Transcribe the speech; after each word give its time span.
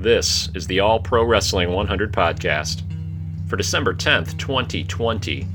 This 0.00 0.48
is 0.54 0.66
the 0.66 0.80
All 0.80 0.98
Pro 0.98 1.24
Wrestling 1.24 1.72
100 1.72 2.10
podcast 2.10 2.84
for 3.46 3.56
December 3.56 3.92
10th, 3.92 4.38
2020. 4.38 5.46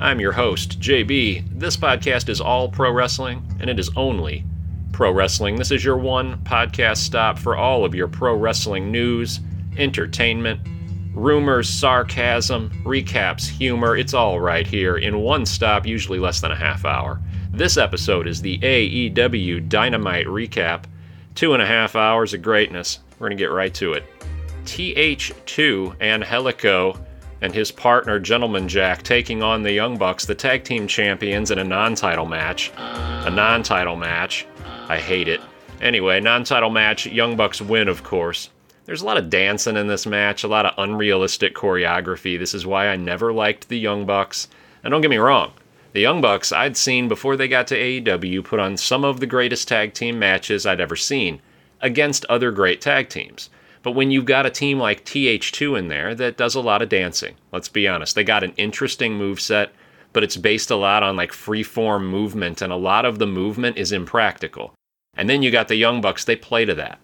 I'm 0.00 0.18
your 0.18 0.32
host, 0.32 0.80
JB. 0.80 1.44
This 1.60 1.76
podcast 1.76 2.30
is 2.30 2.40
all 2.40 2.70
pro 2.70 2.90
wrestling, 2.90 3.46
and 3.60 3.68
it 3.68 3.78
is 3.78 3.90
only 3.94 4.46
pro 4.92 5.12
wrestling. 5.12 5.56
This 5.56 5.70
is 5.70 5.84
your 5.84 5.98
one 5.98 6.38
podcast 6.38 6.96
stop 6.96 7.38
for 7.38 7.54
all 7.54 7.84
of 7.84 7.94
your 7.94 8.08
pro 8.08 8.34
wrestling 8.34 8.90
news, 8.90 9.40
entertainment, 9.76 10.58
rumors, 11.12 11.68
sarcasm, 11.68 12.70
recaps, 12.82 13.46
humor. 13.46 13.94
It's 13.94 14.14
all 14.14 14.40
right 14.40 14.66
here 14.66 14.96
in 14.96 15.18
one 15.18 15.44
stop, 15.44 15.84
usually 15.84 16.18
less 16.18 16.40
than 16.40 16.50
a 16.50 16.56
half 16.56 16.86
hour. 16.86 17.20
This 17.52 17.76
episode 17.76 18.26
is 18.26 18.40
the 18.40 18.58
AEW 18.60 19.68
Dynamite 19.68 20.28
recap. 20.28 20.84
Two 21.36 21.52
and 21.52 21.62
a 21.62 21.66
half 21.66 21.94
hours 21.94 22.32
of 22.32 22.40
greatness. 22.40 23.00
We're 23.18 23.28
going 23.28 23.36
to 23.36 23.44
get 23.44 23.52
right 23.52 23.72
to 23.74 23.92
it. 23.92 24.04
TH2 24.64 26.00
Angelico 26.00 26.98
and 27.42 27.52
his 27.52 27.70
partner 27.70 28.18
Gentleman 28.18 28.66
Jack 28.66 29.02
taking 29.02 29.42
on 29.42 29.62
the 29.62 29.70
Young 29.70 29.98
Bucks, 29.98 30.24
the 30.24 30.34
tag 30.34 30.64
team 30.64 30.86
champions, 30.86 31.50
in 31.50 31.58
a 31.58 31.64
non 31.64 31.94
title 31.94 32.24
match. 32.24 32.72
A 32.78 33.30
non 33.30 33.62
title 33.62 33.96
match. 33.96 34.46
I 34.88 34.98
hate 34.98 35.28
it. 35.28 35.42
Anyway, 35.82 36.20
non 36.20 36.42
title 36.42 36.70
match. 36.70 37.04
Young 37.04 37.36
Bucks 37.36 37.60
win, 37.60 37.88
of 37.88 38.02
course. 38.02 38.48
There's 38.86 39.02
a 39.02 39.06
lot 39.06 39.18
of 39.18 39.28
dancing 39.28 39.76
in 39.76 39.88
this 39.88 40.06
match, 40.06 40.42
a 40.42 40.48
lot 40.48 40.64
of 40.64 40.72
unrealistic 40.78 41.54
choreography. 41.54 42.38
This 42.38 42.54
is 42.54 42.64
why 42.64 42.88
I 42.88 42.96
never 42.96 43.30
liked 43.30 43.68
the 43.68 43.78
Young 43.78 44.06
Bucks. 44.06 44.48
And 44.82 44.90
don't 44.90 45.02
get 45.02 45.10
me 45.10 45.18
wrong, 45.18 45.52
the 45.96 46.02
Young 46.02 46.20
Bucks 46.20 46.52
I'd 46.52 46.76
seen 46.76 47.08
before 47.08 47.38
they 47.38 47.48
got 47.48 47.66
to 47.68 47.74
AEW 47.74 48.44
put 48.44 48.60
on 48.60 48.76
some 48.76 49.02
of 49.02 49.18
the 49.18 49.26
greatest 49.26 49.66
tag 49.66 49.94
team 49.94 50.18
matches 50.18 50.66
I'd 50.66 50.78
ever 50.78 50.94
seen 50.94 51.40
against 51.80 52.26
other 52.26 52.50
great 52.50 52.82
tag 52.82 53.08
teams. 53.08 53.48
But 53.82 53.92
when 53.92 54.10
you've 54.10 54.26
got 54.26 54.44
a 54.44 54.50
team 54.50 54.78
like 54.78 55.06
TH2 55.06 55.78
in 55.78 55.88
there 55.88 56.14
that 56.14 56.36
does 56.36 56.54
a 56.54 56.60
lot 56.60 56.82
of 56.82 56.90
dancing, 56.90 57.36
let's 57.50 57.70
be 57.70 57.88
honest, 57.88 58.14
they 58.14 58.24
got 58.24 58.44
an 58.44 58.52
interesting 58.58 59.14
move 59.14 59.40
set, 59.40 59.72
but 60.12 60.22
it's 60.22 60.36
based 60.36 60.70
a 60.70 60.76
lot 60.76 61.02
on 61.02 61.16
like 61.16 61.32
free 61.32 61.62
form 61.62 62.06
movement, 62.06 62.60
and 62.60 62.74
a 62.74 62.76
lot 62.76 63.06
of 63.06 63.18
the 63.18 63.26
movement 63.26 63.78
is 63.78 63.90
impractical. 63.90 64.74
And 65.14 65.30
then 65.30 65.40
you 65.42 65.50
got 65.50 65.68
the 65.68 65.76
Young 65.76 66.02
Bucks, 66.02 66.26
they 66.26 66.36
play 66.36 66.66
to 66.66 66.74
that. 66.74 66.98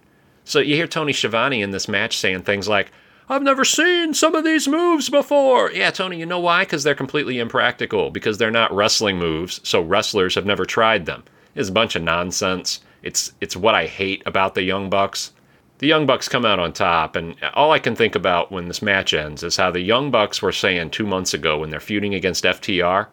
So 0.44 0.58
you 0.58 0.74
hear 0.74 0.86
Tony 0.86 1.14
Schiavone 1.14 1.62
in 1.62 1.70
this 1.70 1.88
match 1.88 2.18
saying 2.18 2.42
things 2.42 2.68
like, 2.68 2.92
I've 3.28 3.42
never 3.42 3.64
seen 3.64 4.14
some 4.14 4.34
of 4.34 4.44
these 4.44 4.68
moves 4.68 5.08
before. 5.08 5.70
Yeah, 5.72 5.90
Tony, 5.90 6.18
you 6.18 6.26
know 6.26 6.40
why? 6.40 6.64
Because 6.64 6.84
they're 6.84 6.94
completely 6.94 7.38
impractical, 7.38 8.10
because 8.10 8.38
they're 8.38 8.50
not 8.50 8.74
wrestling 8.74 9.18
moves, 9.18 9.60
so 9.62 9.80
wrestlers 9.80 10.34
have 10.34 10.46
never 10.46 10.64
tried 10.64 11.06
them. 11.06 11.24
It's 11.54 11.68
a 11.68 11.72
bunch 11.72 11.96
of 11.96 12.02
nonsense. 12.02 12.80
It's 13.02 13.32
it's 13.40 13.56
what 13.56 13.74
I 13.74 13.86
hate 13.86 14.22
about 14.26 14.54
the 14.54 14.62
Young 14.62 14.90
Bucks. 14.90 15.32
The 15.78 15.86
Young 15.88 16.06
Bucks 16.06 16.28
come 16.28 16.44
out 16.44 16.58
on 16.58 16.72
top, 16.72 17.16
and 17.16 17.34
all 17.54 17.72
I 17.72 17.78
can 17.78 17.96
think 17.96 18.14
about 18.14 18.52
when 18.52 18.68
this 18.68 18.82
match 18.82 19.12
ends 19.12 19.42
is 19.42 19.56
how 19.56 19.70
the 19.70 19.80
Young 19.80 20.10
Bucks 20.10 20.40
were 20.40 20.52
saying 20.52 20.90
two 20.90 21.06
months 21.06 21.34
ago 21.34 21.58
when 21.58 21.70
they're 21.70 21.80
feuding 21.80 22.14
against 22.14 22.44
FTR 22.44 23.08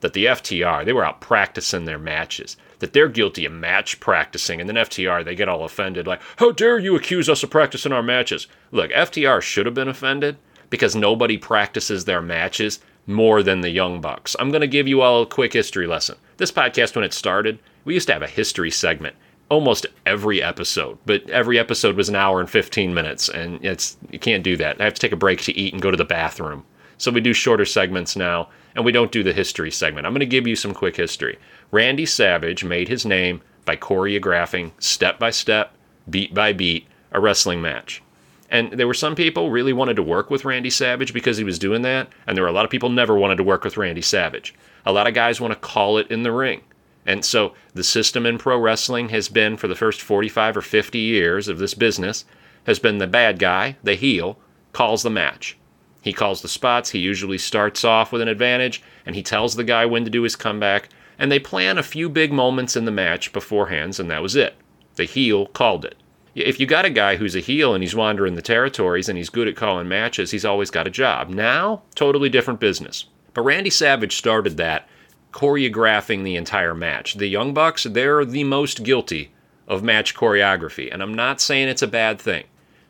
that 0.00 0.12
the 0.12 0.26
FTR, 0.26 0.84
they 0.84 0.92
were 0.92 1.04
out 1.04 1.20
practicing 1.20 1.84
their 1.84 1.98
matches, 1.98 2.56
that 2.78 2.92
they're 2.92 3.08
guilty 3.08 3.44
of 3.44 3.52
match 3.52 4.00
practicing, 4.00 4.60
and 4.60 4.68
then 4.68 4.76
FTR, 4.76 5.24
they 5.24 5.34
get 5.34 5.48
all 5.48 5.64
offended, 5.64 6.06
like, 6.06 6.20
how 6.36 6.52
dare 6.52 6.78
you 6.78 6.94
accuse 6.94 7.28
us 7.28 7.42
of 7.42 7.50
practicing 7.50 7.92
our 7.92 8.02
matches? 8.02 8.46
Look, 8.70 8.90
FTR 8.92 9.42
should 9.42 9.66
have 9.66 9.74
been 9.74 9.88
offended 9.88 10.36
because 10.70 10.94
nobody 10.94 11.36
practices 11.36 12.04
their 12.04 12.22
matches 12.22 12.80
more 13.06 13.42
than 13.42 13.62
the 13.62 13.70
Young 13.70 14.00
Bucks. 14.00 14.36
I'm 14.38 14.50
going 14.50 14.60
to 14.60 14.66
give 14.66 14.86
you 14.86 15.00
all 15.00 15.22
a 15.22 15.26
quick 15.26 15.54
history 15.54 15.86
lesson. 15.86 16.16
This 16.36 16.52
podcast, 16.52 16.94
when 16.94 17.04
it 17.04 17.14
started, 17.14 17.58
we 17.84 17.94
used 17.94 18.06
to 18.08 18.12
have 18.12 18.22
a 18.22 18.28
history 18.28 18.70
segment 18.70 19.16
almost 19.48 19.86
every 20.04 20.42
episode, 20.42 20.98
but 21.06 21.28
every 21.30 21.58
episode 21.58 21.96
was 21.96 22.08
an 22.08 22.14
hour 22.16 22.40
and 22.40 22.50
15 22.50 22.92
minutes, 22.92 23.28
and 23.28 23.64
it's 23.64 23.96
you 24.10 24.18
can't 24.18 24.44
do 24.44 24.56
that. 24.56 24.80
I 24.80 24.84
have 24.84 24.94
to 24.94 25.00
take 25.00 25.12
a 25.12 25.16
break 25.16 25.40
to 25.42 25.56
eat 25.56 25.72
and 25.72 25.82
go 25.82 25.90
to 25.90 25.96
the 25.96 26.04
bathroom. 26.04 26.64
So 26.98 27.10
we 27.10 27.20
do 27.20 27.32
shorter 27.32 27.64
segments 27.64 28.16
now, 28.16 28.48
and 28.74 28.84
we 28.84 28.92
don't 28.92 29.12
do 29.12 29.22
the 29.22 29.32
history 29.32 29.70
segment. 29.70 30.06
I'm 30.06 30.12
going 30.12 30.20
to 30.20 30.26
give 30.26 30.46
you 30.46 30.56
some 30.56 30.74
quick 30.74 30.96
history. 30.96 31.38
Randy 31.70 32.06
Savage 32.06 32.64
made 32.64 32.88
his 32.88 33.04
name 33.04 33.42
by 33.64 33.76
choreographing 33.76 34.72
step 34.78 35.18
by 35.18 35.30
step, 35.30 35.74
beat 36.08 36.32
by 36.32 36.52
beat, 36.52 36.86
a 37.12 37.20
wrestling 37.20 37.60
match. 37.60 38.02
And 38.50 38.72
there 38.72 38.86
were 38.86 38.94
some 38.94 39.14
people 39.14 39.50
really 39.50 39.74
wanted 39.74 39.96
to 39.96 40.02
work 40.02 40.30
with 40.30 40.46
Randy 40.46 40.70
Savage 40.70 41.12
because 41.12 41.36
he 41.36 41.44
was 41.44 41.58
doing 41.58 41.82
that, 41.82 42.08
and 42.26 42.36
there 42.36 42.42
were 42.42 42.48
a 42.48 42.52
lot 42.52 42.64
of 42.64 42.70
people 42.70 42.88
never 42.88 43.14
wanted 43.14 43.36
to 43.36 43.44
work 43.44 43.64
with 43.64 43.76
Randy 43.76 44.00
Savage. 44.00 44.54
A 44.86 44.92
lot 44.92 45.06
of 45.06 45.12
guys 45.12 45.40
want 45.40 45.52
to 45.52 45.58
call 45.60 45.98
it 45.98 46.10
in 46.10 46.22
the 46.22 46.32
ring. 46.32 46.62
And 47.04 47.24
so 47.24 47.54
the 47.74 47.84
system 47.84 48.24
in 48.24 48.38
pro 48.38 48.58
wrestling 48.58 49.10
has 49.10 49.28
been 49.28 49.56
for 49.56 49.68
the 49.68 49.74
first 49.74 50.00
45 50.00 50.58
or 50.58 50.62
50 50.62 50.98
years 50.98 51.48
of 51.48 51.58
this 51.58 51.74
business 51.74 52.24
has 52.64 52.78
been 52.78 52.98
the 52.98 53.06
bad 53.06 53.38
guy, 53.38 53.76
the 53.82 53.94
heel, 53.94 54.38
calls 54.72 55.02
the 55.02 55.10
match. 55.10 55.56
He 56.02 56.12
calls 56.12 56.42
the 56.42 56.48
spots. 56.48 56.90
He 56.90 56.98
usually 56.98 57.38
starts 57.38 57.84
off 57.84 58.12
with 58.12 58.20
an 58.20 58.28
advantage 58.28 58.82
and 59.06 59.16
he 59.16 59.22
tells 59.22 59.56
the 59.56 59.64
guy 59.64 59.86
when 59.86 60.04
to 60.04 60.10
do 60.10 60.22
his 60.22 60.36
comeback. 60.36 60.90
And 61.18 61.32
they 61.32 61.38
plan 61.38 61.78
a 61.78 61.82
few 61.82 62.08
big 62.08 62.32
moments 62.32 62.76
in 62.76 62.84
the 62.84 62.90
match 62.90 63.32
beforehand, 63.32 63.98
and 63.98 64.10
that 64.10 64.22
was 64.22 64.36
it. 64.36 64.54
The 64.94 65.04
heel 65.04 65.46
called 65.46 65.84
it. 65.84 65.96
If 66.34 66.60
you 66.60 66.66
got 66.66 66.84
a 66.84 66.90
guy 66.90 67.16
who's 67.16 67.34
a 67.34 67.40
heel 67.40 67.74
and 67.74 67.82
he's 67.82 67.96
wandering 67.96 68.36
the 68.36 68.42
territories 68.42 69.08
and 69.08 69.18
he's 69.18 69.30
good 69.30 69.48
at 69.48 69.56
calling 69.56 69.88
matches, 69.88 70.30
he's 70.30 70.44
always 70.44 70.70
got 70.70 70.86
a 70.86 70.90
job. 70.90 71.28
Now, 71.28 71.82
totally 71.96 72.28
different 72.28 72.60
business. 72.60 73.06
But 73.34 73.42
Randy 73.42 73.70
Savage 73.70 74.16
started 74.16 74.56
that, 74.56 74.88
choreographing 75.32 76.22
the 76.22 76.36
entire 76.36 76.74
match. 76.74 77.14
The 77.14 77.26
Young 77.26 77.54
Bucks, 77.54 77.84
they're 77.84 78.24
the 78.24 78.44
most 78.44 78.84
guilty 78.84 79.32
of 79.66 79.82
match 79.82 80.14
choreography. 80.14 80.92
And 80.92 81.02
I'm 81.02 81.14
not 81.14 81.40
saying 81.40 81.68
it's 81.68 81.82
a 81.82 81.88
bad 81.88 82.20
thing. 82.20 82.44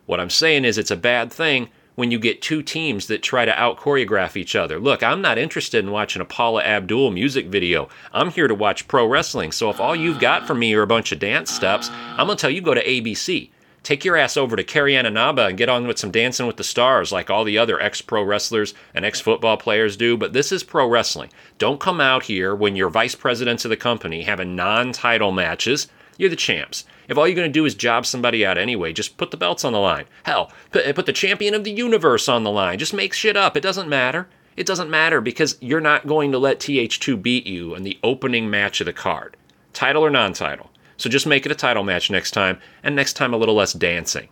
What 0.06 0.20
I'm 0.20 0.30
saying 0.30 0.64
is 0.64 0.78
it's 0.78 0.90
a 0.90 0.96
bad 0.96 1.32
thing 1.32 1.70
when 1.98 2.12
you 2.12 2.19
get 2.20 2.41
two 2.41 2.62
teams 2.62 3.09
that 3.09 3.25
try 3.25 3.44
to 3.44 3.60
out 3.60 3.76
choreograph 3.76 4.36
each 4.36 4.54
other. 4.54 4.78
Look, 4.78 5.03
I'm 5.03 5.20
not 5.20 5.36
interested 5.36 5.84
in 5.84 5.91
watching 5.91 6.22
a 6.22 6.25
Paula 6.25 6.62
Abdul 6.62 7.10
music 7.10 7.47
video. 7.47 7.88
I'm 8.12 8.31
here 8.31 8.47
to 8.47 8.54
watch 8.54 8.86
pro 8.86 9.04
wrestling. 9.04 9.50
So 9.50 9.69
if 9.69 9.81
all 9.81 9.97
you've 9.97 10.20
got 10.20 10.47
for 10.47 10.54
me 10.54 10.72
are 10.75 10.82
a 10.82 10.87
bunch 10.87 11.10
of 11.10 11.19
dance 11.19 11.50
steps, 11.50 11.91
I'm 11.91 12.26
going 12.26 12.38
to 12.38 12.41
tell 12.41 12.50
you 12.50 12.60
go 12.60 12.72
to 12.72 12.84
ABC. 12.84 13.50
Take 13.82 14.04
your 14.04 14.16
ass 14.16 14.37
over 14.37 14.54
to 14.54 14.62
Carrie 14.62 14.97
Ann 14.97 15.06
Inaba 15.06 15.47
and 15.47 15.58
get 15.58 15.69
on 15.69 15.88
with 15.88 15.98
some 15.98 16.12
Dancing 16.12 16.47
with 16.47 16.56
the 16.56 16.62
Stars 16.62 17.10
like 17.10 17.31
all 17.31 17.42
the 17.42 17.58
other 17.58 17.82
ex 17.82 18.00
pro 18.00 18.22
wrestlers 18.22 18.75
and 18.94 19.04
ex 19.04 19.20
football 19.20 19.56
players 19.56 19.97
do. 19.97 20.16
But 20.16 20.32
this 20.32 20.53
is 20.53 20.62
pro 20.62 20.87
wrestling. 20.87 21.31
Don't 21.58 21.81
come 21.81 22.00
out 22.00 22.22
here 22.22 22.54
when 22.54 22.76
you're 22.76 22.91
vice 22.91 23.16
presidents 23.16 23.64
of 23.64 23.70
the 23.70 23.76
company 23.76 24.22
having 24.22 24.54
non 24.54 24.92
title 24.92 25.32
matches. 25.32 25.88
You're 26.18 26.28
the 26.28 26.36
champs. 26.36 26.84
If 27.08 27.16
all 27.16 27.26
you're 27.26 27.36
going 27.36 27.48
to 27.48 27.58
do 27.58 27.64
is 27.64 27.74
job 27.74 28.04
somebody 28.04 28.44
out 28.44 28.58
anyway, 28.58 28.92
just 28.92 29.16
put 29.16 29.30
the 29.30 29.36
belts 29.36 29.64
on 29.64 29.72
the 29.72 29.78
line. 29.78 30.04
Hell, 30.24 30.52
put, 30.72 30.94
put 30.94 31.06
the 31.06 31.12
champion 31.12 31.54
of 31.54 31.64
the 31.64 31.70
universe 31.70 32.28
on 32.28 32.44
the 32.44 32.50
line. 32.50 32.78
Just 32.78 32.92
make 32.92 33.14
shit 33.14 33.36
up. 33.36 33.56
It 33.56 33.62
doesn't 33.62 33.88
matter. 33.88 34.28
It 34.56 34.66
doesn't 34.66 34.90
matter 34.90 35.20
because 35.20 35.56
you're 35.60 35.80
not 35.80 36.08
going 36.08 36.32
to 36.32 36.38
let 36.38 36.58
TH2 36.58 37.22
beat 37.22 37.46
you 37.46 37.76
in 37.76 37.84
the 37.84 37.98
opening 38.02 38.50
match 38.50 38.80
of 38.80 38.86
the 38.86 38.92
card, 38.92 39.36
title 39.72 40.04
or 40.04 40.10
non 40.10 40.32
title. 40.32 40.70
So 40.96 41.08
just 41.08 41.28
make 41.28 41.46
it 41.46 41.52
a 41.52 41.54
title 41.54 41.84
match 41.84 42.10
next 42.10 42.32
time, 42.32 42.58
and 42.82 42.96
next 42.96 43.12
time 43.12 43.32
a 43.32 43.36
little 43.36 43.54
less 43.54 43.72
dancing. 43.72 44.28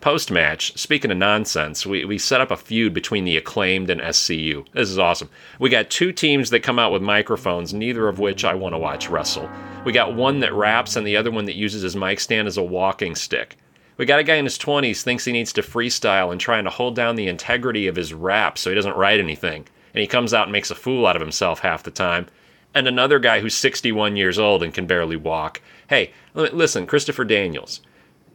Post 0.00 0.30
match, 0.30 0.78
speaking 0.78 1.10
of 1.10 1.16
nonsense, 1.16 1.84
we, 1.84 2.04
we 2.04 2.18
set 2.18 2.40
up 2.40 2.52
a 2.52 2.56
feud 2.56 2.94
between 2.94 3.24
the 3.24 3.36
acclaimed 3.36 3.90
and 3.90 4.00
SCU. 4.00 4.64
This 4.72 4.90
is 4.90 4.98
awesome. 4.98 5.30
We 5.58 5.70
got 5.70 5.90
two 5.90 6.12
teams 6.12 6.50
that 6.50 6.60
come 6.60 6.78
out 6.78 6.92
with 6.92 7.02
microphones, 7.02 7.74
neither 7.74 8.06
of 8.06 8.20
which 8.20 8.44
I 8.44 8.54
want 8.54 8.74
to 8.74 8.78
watch 8.78 9.08
wrestle. 9.08 9.50
We 9.84 9.92
got 9.92 10.14
one 10.14 10.40
that 10.40 10.54
raps 10.54 10.96
and 10.96 11.06
the 11.06 11.16
other 11.16 11.30
one 11.30 11.44
that 11.44 11.56
uses 11.56 11.82
his 11.82 11.94
mic 11.94 12.20
stand 12.20 12.48
as 12.48 12.56
a 12.56 12.62
walking 12.62 13.14
stick. 13.14 13.56
We 13.96 14.06
got 14.06 14.18
a 14.18 14.24
guy 14.24 14.36
in 14.36 14.44
his 14.44 14.58
20s 14.58 15.02
thinks 15.02 15.24
he 15.24 15.32
needs 15.32 15.52
to 15.52 15.62
freestyle 15.62 16.32
and 16.32 16.40
trying 16.40 16.64
to 16.64 16.70
hold 16.70 16.96
down 16.96 17.16
the 17.16 17.28
integrity 17.28 17.86
of 17.86 17.96
his 17.96 18.12
rap 18.12 18.58
so 18.58 18.70
he 18.70 18.74
doesn't 18.74 18.96
write 18.96 19.20
anything. 19.20 19.66
And 19.92 20.00
he 20.00 20.06
comes 20.06 20.34
out 20.34 20.44
and 20.44 20.52
makes 20.52 20.70
a 20.70 20.74
fool 20.74 21.06
out 21.06 21.16
of 21.16 21.22
himself 21.22 21.60
half 21.60 21.82
the 21.82 21.90
time. 21.90 22.26
And 22.74 22.88
another 22.88 23.18
guy 23.20 23.40
who's 23.40 23.54
61 23.54 24.16
years 24.16 24.38
old 24.38 24.62
and 24.62 24.74
can 24.74 24.86
barely 24.86 25.16
walk. 25.16 25.60
Hey, 25.88 26.12
listen, 26.34 26.86
Christopher 26.86 27.24
Daniels 27.24 27.80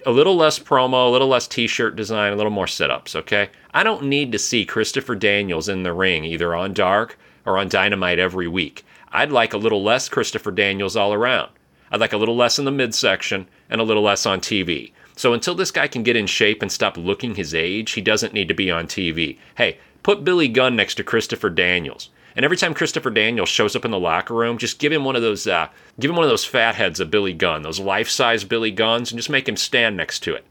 a 0.05 0.11
little 0.11 0.35
less 0.35 0.59
promo, 0.59 1.07
a 1.07 1.11
little 1.11 1.27
less 1.27 1.47
t-shirt 1.47 1.95
design, 1.95 2.31
a 2.31 2.35
little 2.35 2.51
more 2.51 2.67
sit-ups, 2.67 3.15
okay? 3.15 3.49
I 3.73 3.83
don't 3.83 4.03
need 4.03 4.31
to 4.31 4.39
see 4.39 4.65
Christopher 4.65 5.15
Daniels 5.15 5.67
in 5.67 5.83
the 5.83 5.93
ring 5.93 6.23
either 6.25 6.55
on 6.55 6.73
Dark 6.73 7.17
or 7.45 7.57
on 7.57 7.67
Dynamite 7.67 8.19
every 8.19 8.47
week. 8.47 8.85
I'd 9.11 9.31
like 9.31 9.53
a 9.53 9.57
little 9.57 9.83
less 9.83 10.09
Christopher 10.09 10.51
Daniels 10.51 10.95
all 10.95 11.13
around. 11.13 11.51
I'd 11.91 11.99
like 11.99 12.13
a 12.13 12.17
little 12.17 12.35
less 12.35 12.59
in 12.59 12.65
the 12.65 12.71
midsection 12.71 13.47
and 13.69 13.81
a 13.81 13.83
little 13.83 14.03
less 14.03 14.25
on 14.25 14.39
TV. 14.39 14.91
So 15.15 15.33
until 15.33 15.55
this 15.55 15.71
guy 15.71 15.87
can 15.87 16.03
get 16.03 16.15
in 16.15 16.27
shape 16.27 16.61
and 16.61 16.71
stop 16.71 16.95
looking 16.95 17.35
his 17.35 17.53
age, 17.53 17.91
he 17.91 18.01
doesn't 18.01 18.33
need 18.33 18.47
to 18.47 18.53
be 18.53 18.69
on 18.71 18.87
TV. 18.87 19.37
Hey, 19.55 19.79
put 20.03 20.23
Billy 20.23 20.47
Gunn 20.47 20.75
next 20.75 20.95
to 20.95 21.03
Christopher 21.03 21.49
Daniels. 21.49 22.09
And 22.35 22.45
every 22.45 22.57
time 22.57 22.73
Christopher 22.73 23.09
Daniels 23.09 23.49
shows 23.49 23.75
up 23.75 23.83
in 23.83 23.91
the 23.91 23.99
locker 23.99 24.33
room, 24.33 24.57
just 24.57 24.79
give 24.79 24.93
him 24.93 25.03
one 25.03 25.15
of 25.15 25.21
those, 25.21 25.47
uh, 25.47 25.67
give 25.99 26.09
him 26.09 26.15
one 26.15 26.23
of 26.23 26.29
those 26.29 26.45
fat 26.45 26.75
heads 26.75 26.99
of 26.99 27.11
Billy 27.11 27.33
Gunn, 27.33 27.63
those 27.63 27.79
life-size 27.79 28.43
Billy 28.43 28.71
Gunns, 28.71 29.11
and 29.11 29.19
just 29.19 29.29
make 29.29 29.49
him 29.49 29.57
stand 29.57 29.97
next 29.97 30.19
to 30.21 30.35
it. 30.35 30.45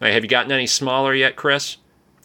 Hey, 0.00 0.12
have 0.12 0.22
you 0.22 0.28
gotten 0.28 0.52
any 0.52 0.66
smaller 0.66 1.14
yet, 1.14 1.34
Chris? 1.34 1.78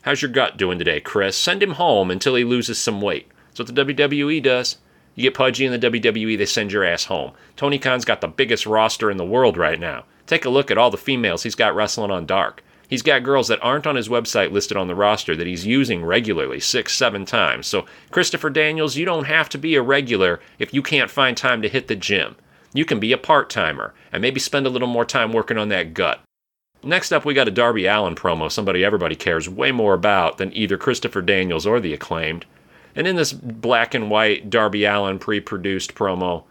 How's 0.03 0.21
your 0.21 0.31
gut 0.31 0.57
doing 0.57 0.77
today, 0.77 0.99
Chris? 0.99 1.37
Send 1.37 1.63
him 1.63 1.71
home 1.71 2.11
until 2.11 2.35
he 2.35 2.43
loses 2.43 2.77
some 2.77 3.01
weight. 3.01 3.27
That's 3.47 3.59
what 3.59 3.75
the 3.75 3.85
WWE 3.85 4.43
does. 4.43 4.77
You 5.19 5.24
get 5.24 5.33
pudgy 5.33 5.66
in 5.66 5.74
the 5.74 5.92
WWE, 5.92 6.38
they 6.38 6.45
send 6.45 6.71
your 6.71 6.86
ass 6.86 7.04
home. 7.04 7.33
Tony 7.57 7.77
Khan's 7.77 8.06
got 8.06 8.21
the 8.21 8.27
biggest 8.30 8.66
roster 8.66 9.12
in 9.12 9.18
the 9.18 9.25
world 9.25 9.57
right 9.57 9.77
now. 9.77 10.06
Take 10.25 10.45
a 10.45 10.50
look 10.50 10.71
at 10.71 10.77
all 10.77 10.92
the 10.92 10.98
females 10.98 11.44
he's 11.44 11.56
got 11.56 11.75
wrestling 11.75 12.10
on 12.10 12.25
Dark. 12.25 12.63
He's 12.88 13.01
got 13.01 13.24
girls 13.24 13.50
that 13.50 13.62
aren't 13.62 13.86
on 13.86 13.98
his 13.98 14.07
website 14.07 14.54
listed 14.54 14.77
on 14.77 14.88
the 14.88 14.95
roster 14.95 15.36
that 15.36 15.45
he's 15.45 15.66
using 15.66 16.06
regularly, 16.06 16.62
six, 16.62 16.95
seven 16.95 17.25
times. 17.25 17.68
So, 17.68 17.86
Christopher 18.12 18.50
Daniels, 18.50 18.95
you 18.95 19.04
don't 19.04 19.25
have 19.25 19.50
to 19.50 19.57
be 19.57 19.75
a 19.75 19.81
regular 19.81 20.39
if 20.57 20.74
you 20.74 20.81
can't 20.81 21.12
find 21.12 21.36
time 21.36 21.62
to 21.63 21.68
hit 21.68 21.89
the 21.89 21.98
gym. 21.98 22.38
You 22.74 22.86
can 22.86 23.01
be 23.01 23.12
a 23.12 23.18
part 23.18 23.50
timer 23.50 23.94
and 24.13 24.21
maybe 24.21 24.39
spend 24.39 24.68
a 24.68 24.69
little 24.69 24.88
more 24.88 25.04
time 25.04 25.33
working 25.33 25.57
on 25.57 25.68
that 25.68 25.94
gut. 25.94 26.21
Next 26.81 27.12
up, 27.12 27.25
we 27.25 27.33
got 27.33 27.50
a 27.50 27.51
Darby 27.51 27.88
Allin 27.88 28.16
promo, 28.16 28.50
somebody 28.50 28.86
everybody 28.86 29.18
cares 29.18 29.50
way 29.50 29.74
more 29.74 29.95
about 29.95 30.38
than 30.38 30.56
either 30.56 30.77
Christopher 30.77 31.21
Daniels 31.21 31.68
or 31.68 31.81
the 31.81 31.94
acclaimed. 31.94 32.45
And 32.95 33.07
in 33.07 33.15
this 33.15 33.33
black 33.33 33.94
and 33.94 34.09
white 34.09 34.50
Darby 34.50 34.86
Allin 34.86 35.19
pre 35.19 35.39
produced 35.39 35.95
promo, 35.95 36.44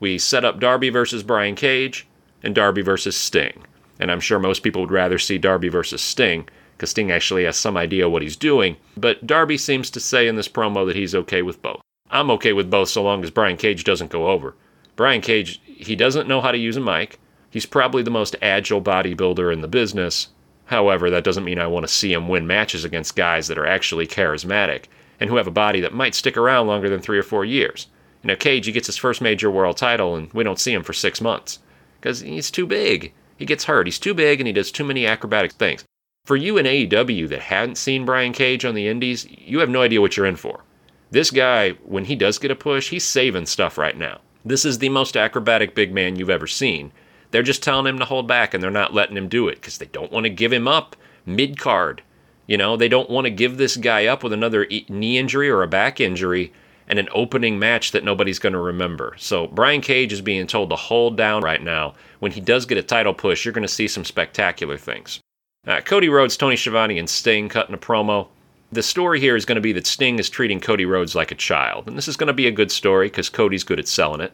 we 0.00 0.18
set 0.18 0.44
up 0.44 0.60
Darby 0.60 0.90
versus 0.90 1.22
Brian 1.22 1.54
Cage 1.54 2.06
and 2.42 2.54
Darby 2.54 2.82
versus 2.82 3.16
Sting 3.16 3.64
and 3.98 4.10
I'm 4.10 4.20
sure 4.20 4.38
most 4.38 4.62
people 4.62 4.82
would 4.82 4.90
rather 4.90 5.18
see 5.18 5.38
Darby 5.38 5.68
versus 5.68 6.02
Sting, 6.02 6.48
because 6.76 6.90
Sting 6.90 7.10
actually 7.10 7.44
has 7.44 7.56
some 7.56 7.76
idea 7.76 8.08
what 8.08 8.22
he's 8.22 8.36
doing. 8.36 8.76
But 8.96 9.26
Darby 9.26 9.56
seems 9.56 9.90
to 9.90 10.00
say 10.00 10.26
in 10.26 10.36
this 10.36 10.48
promo 10.48 10.86
that 10.86 10.96
he's 10.96 11.14
okay 11.14 11.42
with 11.42 11.62
both. 11.62 11.80
I'm 12.10 12.30
okay 12.32 12.52
with 12.52 12.70
both 12.70 12.88
so 12.88 13.02
long 13.02 13.22
as 13.22 13.30
Brian 13.30 13.56
Cage 13.56 13.84
doesn't 13.84 14.10
go 14.10 14.28
over. 14.28 14.54
Brian 14.96 15.20
Cage, 15.20 15.60
he 15.64 15.96
doesn't 15.96 16.28
know 16.28 16.40
how 16.40 16.52
to 16.52 16.58
use 16.58 16.76
a 16.76 16.80
mic. 16.80 17.18
He's 17.50 17.66
probably 17.66 18.02
the 18.02 18.10
most 18.10 18.36
agile 18.42 18.82
bodybuilder 18.82 19.52
in 19.52 19.60
the 19.60 19.68
business. 19.68 20.28
However, 20.66 21.10
that 21.10 21.24
doesn't 21.24 21.44
mean 21.44 21.58
I 21.58 21.66
want 21.66 21.86
to 21.86 21.92
see 21.92 22.12
him 22.12 22.28
win 22.28 22.46
matches 22.46 22.84
against 22.84 23.16
guys 23.16 23.48
that 23.48 23.58
are 23.58 23.66
actually 23.66 24.06
charismatic 24.06 24.84
and 25.24 25.30
who 25.30 25.38
have 25.38 25.46
a 25.46 25.50
body 25.50 25.80
that 25.80 25.94
might 25.94 26.14
stick 26.14 26.36
around 26.36 26.66
longer 26.66 26.90
than 26.90 27.00
three 27.00 27.18
or 27.18 27.22
four 27.22 27.46
years. 27.46 27.86
You 28.22 28.28
know, 28.28 28.36
Cage, 28.36 28.66
he 28.66 28.72
gets 28.72 28.88
his 28.88 28.98
first 28.98 29.22
major 29.22 29.50
world 29.50 29.78
title, 29.78 30.14
and 30.14 30.30
we 30.34 30.44
don't 30.44 30.60
see 30.60 30.74
him 30.74 30.82
for 30.82 30.92
six 30.92 31.18
months 31.22 31.60
because 31.98 32.20
he's 32.20 32.50
too 32.50 32.66
big. 32.66 33.14
He 33.38 33.46
gets 33.46 33.64
hurt. 33.64 33.86
He's 33.86 33.98
too 33.98 34.12
big 34.12 34.38
and 34.38 34.46
he 34.46 34.52
does 34.52 34.70
too 34.70 34.84
many 34.84 35.06
acrobatic 35.06 35.52
things. 35.52 35.82
For 36.26 36.36
you 36.36 36.58
in 36.58 36.66
AEW 36.66 37.26
that 37.30 37.40
hadn't 37.40 37.78
seen 37.78 38.04
Brian 38.04 38.34
Cage 38.34 38.66
on 38.66 38.74
the 38.74 38.86
Indies, 38.86 39.26
you 39.30 39.60
have 39.60 39.70
no 39.70 39.80
idea 39.80 40.02
what 40.02 40.14
you're 40.14 40.26
in 40.26 40.36
for. 40.36 40.62
This 41.10 41.30
guy, 41.30 41.70
when 41.84 42.04
he 42.04 42.16
does 42.16 42.38
get 42.38 42.50
a 42.50 42.54
push, 42.54 42.90
he's 42.90 43.04
saving 43.04 43.46
stuff 43.46 43.78
right 43.78 43.96
now. 43.96 44.20
This 44.44 44.66
is 44.66 44.78
the 44.78 44.90
most 44.90 45.16
acrobatic 45.16 45.74
big 45.74 45.94
man 45.94 46.16
you've 46.16 46.28
ever 46.28 46.46
seen. 46.46 46.92
They're 47.30 47.42
just 47.42 47.62
telling 47.62 47.86
him 47.86 47.98
to 47.98 48.04
hold 48.04 48.28
back 48.28 48.52
and 48.52 48.62
they're 48.62 48.70
not 48.70 48.92
letting 48.92 49.16
him 49.16 49.28
do 49.28 49.48
it 49.48 49.56
because 49.56 49.78
they 49.78 49.86
don't 49.86 50.12
want 50.12 50.24
to 50.24 50.30
give 50.30 50.52
him 50.52 50.68
up 50.68 50.94
mid 51.24 51.58
card. 51.58 52.02
You 52.46 52.56
know, 52.56 52.76
they 52.76 52.88
don't 52.88 53.10
want 53.10 53.24
to 53.24 53.30
give 53.30 53.56
this 53.56 53.76
guy 53.76 54.06
up 54.06 54.22
with 54.22 54.32
another 54.32 54.66
knee 54.88 55.18
injury 55.18 55.48
or 55.48 55.62
a 55.62 55.68
back 55.68 56.00
injury 56.00 56.52
and 56.86 56.98
an 56.98 57.08
opening 57.12 57.58
match 57.58 57.92
that 57.92 58.04
nobody's 58.04 58.38
going 58.38 58.52
to 58.52 58.58
remember. 58.58 59.14
So 59.18 59.46
Brian 59.46 59.80
Cage 59.80 60.12
is 60.12 60.20
being 60.20 60.46
told 60.46 60.70
to 60.70 60.76
hold 60.76 61.16
down 61.16 61.42
right 61.42 61.62
now. 61.62 61.94
When 62.18 62.32
he 62.32 62.40
does 62.40 62.66
get 62.66 62.78
a 62.78 62.82
title 62.82 63.14
push, 63.14 63.44
you're 63.44 63.54
going 63.54 63.62
to 63.62 63.68
see 63.68 63.88
some 63.88 64.04
spectacular 64.04 64.76
things. 64.76 65.20
Uh, 65.66 65.80
Cody 65.80 66.10
Rhodes, 66.10 66.36
Tony 66.36 66.56
Schiavone, 66.56 66.98
and 66.98 67.08
Sting 67.08 67.48
cutting 67.48 67.74
a 67.74 67.78
promo. 67.78 68.28
The 68.70 68.82
story 68.82 69.20
here 69.20 69.36
is 69.36 69.46
going 69.46 69.56
to 69.56 69.62
be 69.62 69.72
that 69.72 69.86
Sting 69.86 70.18
is 70.18 70.28
treating 70.28 70.60
Cody 70.60 70.84
Rhodes 70.84 71.14
like 71.14 71.30
a 71.30 71.36
child, 71.36 71.86
and 71.86 71.96
this 71.96 72.08
is 72.08 72.16
going 72.16 72.26
to 72.26 72.34
be 72.34 72.46
a 72.46 72.52
good 72.52 72.70
story 72.70 73.06
because 73.06 73.30
Cody's 73.30 73.64
good 73.64 73.78
at 73.78 73.88
selling 73.88 74.20
it. 74.20 74.32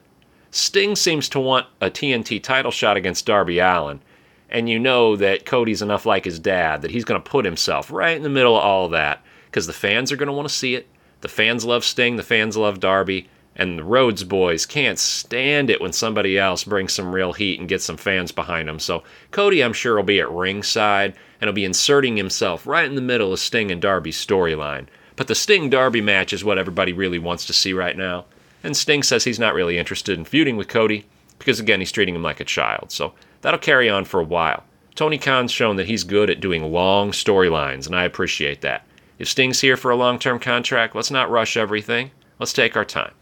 Sting 0.51 0.97
seems 0.97 1.29
to 1.29 1.39
want 1.39 1.67
a 1.81 1.91
TNT 1.91 2.43
title 2.43 2.73
shot 2.73 2.97
against 2.97 3.27
Darby 3.27 3.61
Allin, 3.61 4.01
and 4.51 4.69
you 4.69 4.79
know 4.79 5.17
that 5.17 5.47
Cody's 5.47 5.83
enough 5.83 6.05
like 6.05 6.25
his 6.25 6.39
dad 6.39 6.83
that 6.83 6.91
he's 6.91 7.05
going 7.05 7.23
to 7.23 7.31
put 7.31 7.45
himself 7.45 7.91
right 7.91 8.17
in 8.17 8.23
the 8.23 8.29
middle 8.29 8.57
of 8.57 8.63
all 8.63 8.87
of 8.87 8.91
that 8.93 9.23
because 9.47 9.67
the 9.67 9.73
fans 9.73 10.11
are 10.11 10.17
going 10.17 10.27
to 10.27 10.33
want 10.33 10.49
to 10.49 10.55
see 10.55 10.75
it. 10.75 10.89
The 11.21 11.29
fans 11.29 11.65
love 11.65 11.85
Sting, 11.85 12.17
the 12.17 12.23
fans 12.23 12.57
love 12.57 12.81
Darby, 12.81 13.29
and 13.57 13.79
the 13.79 13.85
Rhodes 13.85 14.25
boys 14.25 14.65
can't 14.65 14.99
stand 14.99 15.71
it 15.71 15.81
when 15.81 15.93
somebody 15.93 16.39
else 16.39 16.65
brings 16.65 16.93
some 16.93 17.15
real 17.15 17.33
heat 17.33 17.61
and 17.61 17.69
gets 17.69 17.85
some 17.85 17.97
fans 17.97 18.33
behind 18.33 18.69
them. 18.69 18.79
So 18.79 19.03
Cody, 19.31 19.63
I'm 19.63 19.73
sure, 19.73 19.97
will 19.97 20.03
be 20.03 20.21
at 20.21 20.31
ringside 20.31 21.15
and 21.41 21.49
will 21.49 21.55
be 21.55 21.65
inserting 21.65 22.17
himself 22.17 22.67
right 22.67 22.87
in 22.87 22.95
the 22.95 23.01
middle 23.01 23.33
of 23.33 23.39
Sting 23.39 23.71
and 23.71 23.83
Darby's 23.83 24.25
storyline. 24.25 24.87
But 25.17 25.29
the 25.29 25.35
Sting 25.35 25.69
Darby 25.69 26.01
match 26.01 26.33
is 26.33 26.45
what 26.45 26.59
everybody 26.59 26.93
really 26.93 27.19
wants 27.19 27.45
to 27.47 27.53
see 27.53 27.73
right 27.73 27.97
now. 27.97 28.25
And 28.65 28.77
Sting 28.77 29.03
says 29.03 29.25
he's 29.25 29.39
not 29.39 29.55
really 29.55 29.79
interested 29.79 30.19
in 30.19 30.25
feuding 30.25 30.57
with 30.57 30.69
Cody 30.69 31.07
because, 31.39 31.61
again, 31.61 31.81
he's 31.81 31.93
treating 31.93 32.15
him 32.15 32.23
like 32.23 32.41
a 32.41 32.45
child. 32.45 32.91
So 32.91 33.13
that'll 33.43 33.59
carry 33.59 33.89
on 33.89 34.05
for 34.05 34.21
a 34.21 34.25
while. 34.25 34.65
Tony 34.95 35.19
Khan's 35.19 35.53
shown 35.53 35.77
that 35.77 35.87
he's 35.87 36.05
good 36.05 36.31
at 36.31 36.41
doing 36.41 36.73
long 36.73 37.13
storylines, 37.13 37.87
and 37.87 37.97
I 37.97 38.05
appreciate 38.05 38.61
that. 38.61 38.87
If 39.19 39.29
Sting's 39.29 39.61
here 39.61 39.77
for 39.77 39.91
a 39.91 39.97
long 39.97 40.19
term 40.19 40.39
contract, 40.39 40.95
let's 40.95 41.11
not 41.11 41.31
rush 41.31 41.57
everything. 41.57 42.11
Let's 42.39 42.53
take 42.53 42.77
our 42.77 42.85
time. 42.85 43.13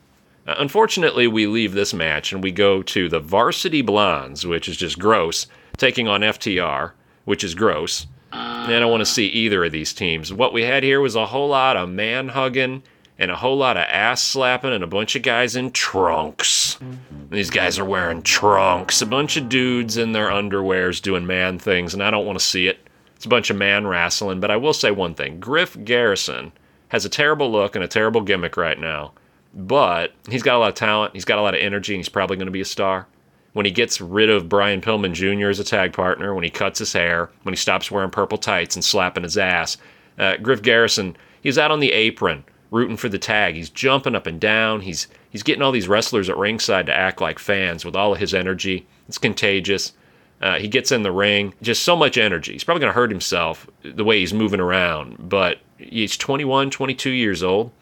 Uh, 0.47 0.55
unfortunately, 0.59 1.27
we 1.27 1.47
leave 1.47 1.75
this 1.75 1.93
match 1.93 2.33
and 2.33 2.43
we 2.43 2.51
go 2.51 2.83
to 2.83 3.09
the 3.09 3.21
Varsity 3.21 3.83
Blondes, 3.83 4.47
which 4.47 4.69
is 4.69 4.77
just 4.77 4.99
gross, 4.99 5.47
taking 5.77 6.09
on 6.09 6.23
FTR, 6.23 6.93
which 7.25 7.45
is 7.45 7.55
gross. 7.55 8.07
And 8.33 8.75
I 8.75 8.79
don't 8.79 8.91
want 8.91 9.01
to 9.01 9.07
see 9.07 9.27
either 9.27 9.65
of 9.65 9.73
these 9.73 9.93
teams. 9.93 10.33
What 10.33 10.53
we 10.53 10.63
had 10.63 10.83
here 10.83 11.01
was 11.01 11.17
a 11.17 11.27
whole 11.27 11.49
lot 11.49 11.77
of 11.77 11.89
man 11.89 12.29
hugging 12.29 12.83
and 13.19 13.31
a 13.31 13.37
whole 13.37 13.57
lot 13.57 13.77
of 13.77 13.85
ass 13.89 14.23
slapping 14.23 14.73
and 14.73 14.85
a 14.85 14.89
bunch 14.89 15.17
of 15.17 15.23
guys 15.23 15.57
in 15.57 15.73
trunks. 15.73 16.79
These 17.31 17.51
guys 17.51 17.79
are 17.79 17.85
wearing 17.85 18.23
trunks. 18.23 19.03
A 19.03 19.07
bunch 19.07 19.37
of 19.37 19.49
dudes 19.49 19.97
in 19.97 20.13
their 20.13 20.29
underwears 20.29 21.03
doing 21.03 21.27
man 21.27 21.59
things, 21.59 21.93
and 21.93 22.03
I 22.03 22.11
don't 22.11 22.27
want 22.27 22.39
to 22.39 22.45
see 22.45 22.69
it. 22.69 22.79
It's 23.17 23.27
a 23.27 23.29
bunch 23.29 23.51
of 23.51 23.57
man 23.57 23.87
wrestling, 23.87 24.39
but 24.39 24.53
I 24.53 24.57
will 24.57 24.73
say 24.73 24.93
one 24.93 25.15
thing 25.15 25.41
Griff 25.41 25.77
Garrison 25.85 26.53
has 26.89 27.05
a 27.05 27.09
terrible 27.09 27.51
look 27.51 27.75
and 27.75 27.85
a 27.85 27.89
terrible 27.89 28.21
gimmick 28.21 28.57
right 28.57 28.79
now, 28.79 29.13
but 29.53 30.13
he's 30.31 30.45
got 30.45 30.57
a 30.57 30.59
lot 30.59 30.69
of 30.69 30.75
talent, 30.77 31.15
he's 31.15 31.25
got 31.25 31.39
a 31.39 31.43
lot 31.43 31.55
of 31.55 31.61
energy, 31.61 31.95
and 31.95 31.99
he's 31.99 32.09
probably 32.09 32.37
going 32.37 32.47
to 32.47 32.53
be 32.53 32.61
a 32.61 32.65
star. 32.65 33.09
When 33.55 33.67
he 33.67 33.73
gets 33.73 34.01
rid 34.01 34.31
of 34.31 34.49
Brian 34.49 34.81
Pillman 34.81 35.15
Jr. 35.15 35.49
as 35.49 35.59
a 35.59 35.65
tag 35.65 35.93
partner, 35.93 36.33
when 36.33 36.45
he 36.45 36.51
cuts 36.51 36.79
his 36.79 36.93
hair, 36.93 37.29
when 37.43 37.53
he 37.53 37.57
stops 37.57 37.91
wearing 37.91 38.11
purple 38.11 38.39
tights 38.39 38.77
and 38.77 38.85
slapping 38.85 39.25
his 39.25 39.37
ass, 39.37 39.79
uh, 40.17 40.37
Griff 40.37 40.63
Garrison, 40.63 41.17
he's 41.43 41.59
out 41.59 41.73
on 41.73 41.81
the 41.81 41.91
apron 41.91 42.45
rooting 42.71 42.97
for 42.97 43.09
the 43.09 43.19
tag. 43.19 43.55
He's 43.55 43.71
jumping 43.71 44.15
up 44.15 44.27
and 44.27 44.41
down. 44.41 44.81
He's 44.81 45.09
he's 45.31 45.43
getting 45.43 45.63
all 45.63 45.73
these 45.73 45.89
wrestlers 45.89 46.29
at 46.29 46.37
ringside 46.37 46.87
to 46.87 46.97
act 46.97 47.21
like 47.21 47.39
fans 47.39 47.85
with 47.85 47.97
all 47.97 48.13
of 48.13 48.19
his 48.19 48.35
energy. 48.35 48.87
It's 49.09 49.19
contagious. 49.19 49.93
Uh, 50.41 50.59
he 50.59 50.69
gets 50.69 50.93
in 50.93 51.03
the 51.03 51.11
ring, 51.11 51.53
just 51.63 51.83
so 51.83 51.97
much 51.97 52.17
energy. 52.17 52.53
He's 52.53 52.63
probably 52.63 52.81
going 52.81 52.93
to 52.93 52.99
hurt 52.99 53.11
himself 53.11 53.67
the 53.83 54.05
way 54.05 54.21
he's 54.21 54.33
moving 54.33 54.61
around, 54.61 55.17
but 55.19 55.59
he's 55.79 56.17
21, 56.17 56.71
22 56.71 57.11
years 57.11 57.43
old. 57.43 57.73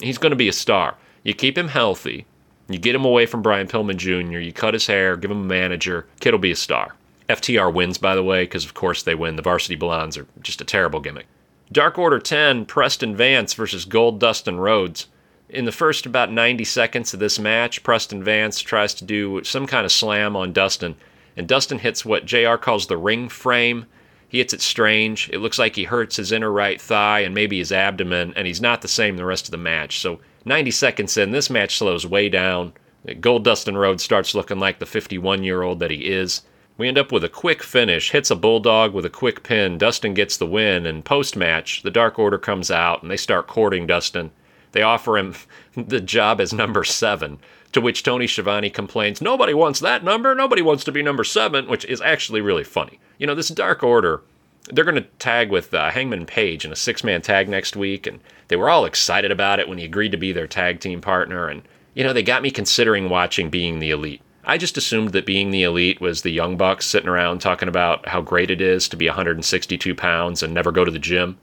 He's 0.00 0.16
going 0.16 0.30
to 0.30 0.36
be 0.36 0.48
a 0.48 0.52
star. 0.52 0.96
You 1.24 1.34
keep 1.34 1.58
him 1.58 1.68
healthy, 1.68 2.24
you 2.68 2.78
get 2.78 2.94
him 2.94 3.04
away 3.04 3.26
from 3.26 3.42
Brian 3.42 3.66
Pillman 3.66 3.96
Jr., 3.96 4.38
you 4.38 4.52
cut 4.52 4.74
his 4.74 4.86
hair, 4.86 5.16
give 5.16 5.30
him 5.30 5.42
a 5.42 5.44
manager, 5.44 6.06
kid 6.20 6.32
will 6.32 6.38
be 6.38 6.52
a 6.52 6.56
star. 6.56 6.94
FTR 7.28 7.72
wins, 7.72 7.98
by 7.98 8.14
the 8.14 8.22
way, 8.22 8.44
because 8.44 8.64
of 8.64 8.74
course 8.74 9.02
they 9.02 9.14
win. 9.14 9.36
The 9.36 9.42
Varsity 9.42 9.74
Blondes 9.74 10.16
are 10.16 10.26
just 10.42 10.60
a 10.60 10.64
terrible 10.64 11.00
gimmick. 11.00 11.26
Dark 11.72 11.98
Order 11.98 12.18
10, 12.18 12.66
Preston 12.66 13.16
Vance 13.16 13.54
versus 13.54 13.84
Gold 13.84 14.20
Dust 14.20 14.46
and 14.46 14.62
Rhodes. 14.62 15.08
In 15.48 15.64
the 15.64 15.72
first 15.72 16.06
about 16.06 16.32
90 16.32 16.64
seconds 16.64 17.14
of 17.14 17.20
this 17.20 17.38
match, 17.38 17.82
Preston 17.82 18.22
Vance 18.22 18.60
tries 18.60 18.94
to 18.94 19.04
do 19.04 19.42
some 19.44 19.66
kind 19.66 19.84
of 19.84 19.92
slam 19.92 20.36
on 20.36 20.52
Dustin 20.52 20.96
and 21.36 21.46
Dustin 21.46 21.78
hits 21.78 22.04
what 22.04 22.24
JR 22.24 22.56
calls 22.56 22.86
the 22.86 22.96
ring 22.96 23.28
frame. 23.28 23.86
He 24.28 24.38
hits 24.38 24.54
it 24.54 24.62
strange. 24.62 25.28
It 25.32 25.38
looks 25.38 25.58
like 25.58 25.76
he 25.76 25.84
hurts 25.84 26.16
his 26.16 26.32
inner 26.32 26.50
right 26.50 26.80
thigh 26.80 27.20
and 27.20 27.34
maybe 27.34 27.58
his 27.58 27.70
abdomen, 27.70 28.32
and 28.34 28.46
he's 28.46 28.60
not 28.60 28.82
the 28.82 28.88
same 28.88 29.16
the 29.16 29.24
rest 29.24 29.44
of 29.44 29.50
the 29.50 29.58
match. 29.58 30.00
So 30.00 30.20
90 30.44 30.70
seconds 30.70 31.16
in, 31.16 31.30
this 31.30 31.50
match 31.50 31.76
slows 31.76 32.06
way 32.06 32.28
down. 32.28 32.72
Gold 33.20 33.44
Dustin 33.44 33.76
Rhodes 33.76 34.02
starts 34.02 34.34
looking 34.34 34.58
like 34.58 34.78
the 34.78 34.86
51 34.86 35.44
year 35.44 35.62
old 35.62 35.78
that 35.80 35.90
he 35.90 36.06
is. 36.06 36.42
We 36.78 36.88
end 36.88 36.98
up 36.98 37.10
with 37.10 37.24
a 37.24 37.28
quick 37.30 37.62
finish, 37.62 38.10
hits 38.10 38.30
a 38.30 38.36
bulldog 38.36 38.92
with 38.92 39.06
a 39.06 39.10
quick 39.10 39.42
pin. 39.42 39.78
Dustin 39.78 40.12
gets 40.12 40.36
the 40.36 40.46
win, 40.46 40.84
and 40.84 41.04
post 41.04 41.34
match, 41.34 41.82
the 41.82 41.90
Dark 41.90 42.18
Order 42.18 42.36
comes 42.36 42.70
out 42.70 43.02
and 43.02 43.10
they 43.10 43.16
start 43.16 43.46
courting 43.46 43.86
Dustin. 43.86 44.30
They 44.72 44.82
offer 44.82 45.16
him 45.16 45.34
the 45.74 46.00
job 46.00 46.40
as 46.40 46.52
number 46.52 46.84
seven. 46.84 47.38
To 47.72 47.80
which 47.80 48.02
Tony 48.02 48.26
Schiavone 48.26 48.70
complains, 48.70 49.20
Nobody 49.20 49.52
wants 49.52 49.80
that 49.80 50.04
number. 50.04 50.34
Nobody 50.34 50.62
wants 50.62 50.84
to 50.84 50.92
be 50.92 51.02
number 51.02 51.24
seven, 51.24 51.66
which 51.66 51.84
is 51.86 52.00
actually 52.00 52.40
really 52.40 52.64
funny. 52.64 53.00
You 53.18 53.26
know, 53.26 53.34
this 53.34 53.48
Dark 53.48 53.82
Order, 53.82 54.22
they're 54.70 54.84
going 54.84 54.96
to 54.96 55.08
tag 55.18 55.50
with 55.50 55.72
uh, 55.72 55.90
Hangman 55.90 56.26
Page 56.26 56.64
in 56.64 56.72
a 56.72 56.76
six 56.76 57.02
man 57.02 57.22
tag 57.22 57.48
next 57.48 57.74
week. 57.74 58.06
And 58.06 58.20
they 58.48 58.56
were 58.56 58.70
all 58.70 58.84
excited 58.84 59.30
about 59.30 59.60
it 59.60 59.68
when 59.68 59.78
he 59.78 59.84
agreed 59.84 60.12
to 60.12 60.18
be 60.18 60.32
their 60.32 60.46
tag 60.46 60.80
team 60.80 61.00
partner. 61.00 61.48
And, 61.48 61.62
you 61.94 62.04
know, 62.04 62.12
they 62.12 62.22
got 62.22 62.42
me 62.42 62.50
considering 62.50 63.08
watching 63.08 63.50
Being 63.50 63.78
the 63.78 63.90
Elite. 63.90 64.22
I 64.48 64.58
just 64.58 64.76
assumed 64.76 65.10
that 65.10 65.26
Being 65.26 65.50
the 65.50 65.64
Elite 65.64 66.00
was 66.00 66.22
the 66.22 66.30
Young 66.30 66.56
Bucks 66.56 66.86
sitting 66.86 67.08
around 67.08 67.40
talking 67.40 67.68
about 67.68 68.06
how 68.06 68.20
great 68.20 68.48
it 68.48 68.60
is 68.60 68.88
to 68.88 68.96
be 68.96 69.08
162 69.08 69.92
pounds 69.96 70.40
and 70.40 70.54
never 70.54 70.70
go 70.70 70.84
to 70.84 70.90
the 70.90 71.00
gym. 71.00 71.36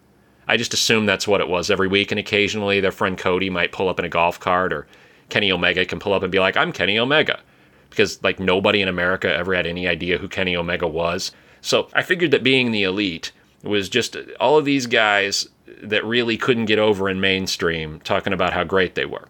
I 0.48 0.56
just 0.56 0.74
assumed 0.74 1.10
that's 1.10 1.28
what 1.28 1.42
it 1.42 1.50
was 1.50 1.70
every 1.70 1.90
week, 1.90 2.12
and 2.12 2.20
occasionally 2.20 2.80
their 2.80 2.94
friend 2.94 3.18
Cody 3.18 3.50
might 3.50 3.74
pull 3.74 3.90
up 3.90 4.00
in 4.00 4.06
a 4.06 4.10
golf 4.10 4.40
cart 4.40 4.72
or 4.72 4.88
Kenny 5.28 5.52
Omega 5.52 5.86
can 5.86 6.00
pull 6.00 6.14
up 6.14 6.24
and 6.24 6.32
be 6.32 6.40
like, 6.40 6.56
I'm 6.56 6.72
Kenny 6.72 6.98
Omega. 6.98 7.42
Because 7.90 8.24
like 8.24 8.40
nobody 8.40 8.82
in 8.82 8.88
America 8.88 9.34
ever 9.34 9.54
had 9.54 9.68
any 9.68 9.86
idea 9.86 10.18
who 10.18 10.30
Kenny 10.30 10.56
Omega 10.56 10.88
was. 10.88 11.34
So 11.60 11.90
I 11.94 12.04
figured 12.04 12.32
that 12.32 12.42
being 12.42 12.72
the 12.72 12.84
elite 12.84 13.34
was 13.64 13.90
just 13.90 14.16
all 14.40 14.58
of 14.58 14.66
these 14.66 14.88
guys 14.88 15.50
that 15.82 16.06
really 16.06 16.38
couldn't 16.38 16.66
get 16.66 16.80
over 16.80 17.10
in 17.10 17.20
mainstream 17.20 18.00
talking 18.02 18.32
about 18.32 18.54
how 18.54 18.64
great 18.64 18.96
they 18.96 19.06
were. 19.06 19.28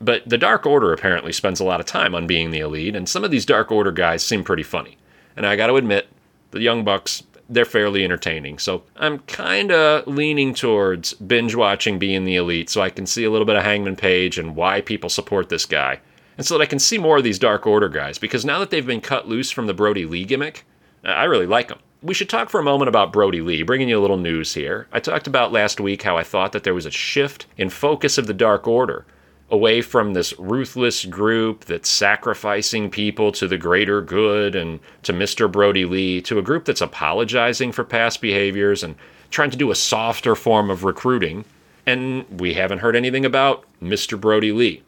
But 0.00 0.28
the 0.28 0.38
Dark 0.38 0.66
Order 0.66 0.92
apparently 0.92 1.32
spends 1.32 1.60
a 1.60 1.64
lot 1.64 1.80
of 1.80 1.86
time 1.86 2.14
on 2.14 2.26
being 2.26 2.50
the 2.50 2.60
elite, 2.60 2.96
and 2.96 3.08
some 3.08 3.24
of 3.24 3.30
these 3.30 3.46
Dark 3.46 3.70
Order 3.70 3.92
guys 3.92 4.24
seem 4.24 4.44
pretty 4.44 4.62
funny. 4.62 4.98
And 5.36 5.46
I 5.46 5.56
got 5.56 5.68
to 5.68 5.76
admit, 5.76 6.08
the 6.50 6.60
Young 6.60 6.84
Bucks, 6.84 7.24
they're 7.48 7.64
fairly 7.64 8.04
entertaining. 8.04 8.58
So 8.58 8.84
I'm 8.96 9.18
kind 9.20 9.70
of 9.70 10.06
leaning 10.06 10.54
towards 10.54 11.14
binge 11.14 11.54
watching 11.54 11.98
Being 11.98 12.24
the 12.24 12.36
Elite 12.36 12.70
so 12.70 12.80
I 12.80 12.90
can 12.90 13.06
see 13.06 13.24
a 13.24 13.30
little 13.30 13.46
bit 13.46 13.56
of 13.56 13.64
Hangman 13.64 13.96
Page 13.96 14.38
and 14.38 14.56
why 14.56 14.80
people 14.80 15.10
support 15.10 15.48
this 15.48 15.66
guy. 15.66 16.00
And 16.36 16.46
so 16.46 16.56
that 16.56 16.64
I 16.64 16.66
can 16.66 16.78
see 16.78 16.98
more 16.98 17.18
of 17.18 17.24
these 17.24 17.38
Dark 17.38 17.66
Order 17.66 17.88
guys 17.88 18.18
because 18.18 18.44
now 18.44 18.58
that 18.58 18.70
they've 18.70 18.86
been 18.86 19.00
cut 19.00 19.28
loose 19.28 19.50
from 19.50 19.66
the 19.66 19.74
Brodie 19.74 20.06
Lee 20.06 20.24
gimmick, 20.24 20.64
I 21.04 21.24
really 21.24 21.46
like 21.46 21.68
them. 21.68 21.78
We 22.02 22.14
should 22.14 22.28
talk 22.28 22.50
for 22.50 22.60
a 22.60 22.64
moment 22.64 22.88
about 22.88 23.12
Brodie 23.12 23.40
Lee, 23.40 23.62
bringing 23.62 23.88
you 23.88 23.98
a 23.98 24.02
little 24.02 24.16
news 24.16 24.52
here. 24.52 24.88
I 24.92 25.00
talked 25.00 25.26
about 25.26 25.52
last 25.52 25.80
week 25.80 26.02
how 26.02 26.16
I 26.16 26.22
thought 26.22 26.52
that 26.52 26.64
there 26.64 26.74
was 26.74 26.86
a 26.86 26.90
shift 26.90 27.46
in 27.56 27.70
focus 27.70 28.18
of 28.18 28.26
the 28.26 28.34
Dark 28.34 28.66
Order 28.66 29.06
away 29.50 29.82
from 29.82 30.14
this 30.14 30.32
ruthless 30.38 31.04
group 31.04 31.64
that's 31.66 31.88
sacrificing 31.88 32.90
people 32.90 33.30
to 33.30 33.46
the 33.46 33.58
greater 33.58 34.00
good 34.00 34.54
and 34.54 34.80
to 35.02 35.12
Mr. 35.12 35.50
Brodie 35.50 35.84
Lee 35.84 36.20
to 36.22 36.38
a 36.38 36.42
group 36.42 36.64
that's 36.64 36.80
apologizing 36.80 37.70
for 37.70 37.84
past 37.84 38.20
behaviors 38.20 38.82
and 38.82 38.96
trying 39.30 39.50
to 39.50 39.56
do 39.56 39.70
a 39.70 39.74
softer 39.74 40.34
form 40.34 40.70
of 40.70 40.84
recruiting. 40.84 41.44
And 41.86 42.24
we 42.40 42.54
haven't 42.54 42.78
heard 42.78 42.96
anything 42.96 43.24
about 43.24 43.64
Mr. 43.82 44.18
Brodie 44.18 44.52
Lee. 44.52 44.82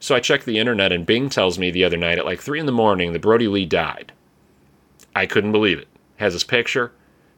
So 0.00 0.14
I 0.14 0.20
checked 0.20 0.46
the 0.46 0.58
internet 0.58 0.92
and 0.92 1.06
Bing 1.06 1.28
tells 1.28 1.58
me 1.58 1.70
the 1.70 1.84
other 1.84 1.96
night 1.96 2.18
at 2.18 2.24
like 2.24 2.40
3 2.40 2.58
in 2.58 2.66
the 2.66 2.72
morning 2.72 3.12
that 3.12 3.22
Brody 3.22 3.46
Lee 3.46 3.66
died. 3.66 4.12
I 5.14 5.26
couldn't 5.26 5.52
believe 5.52 5.78
it. 5.78 5.88
Has 6.16 6.32
his 6.32 6.44
picture, 6.44 6.92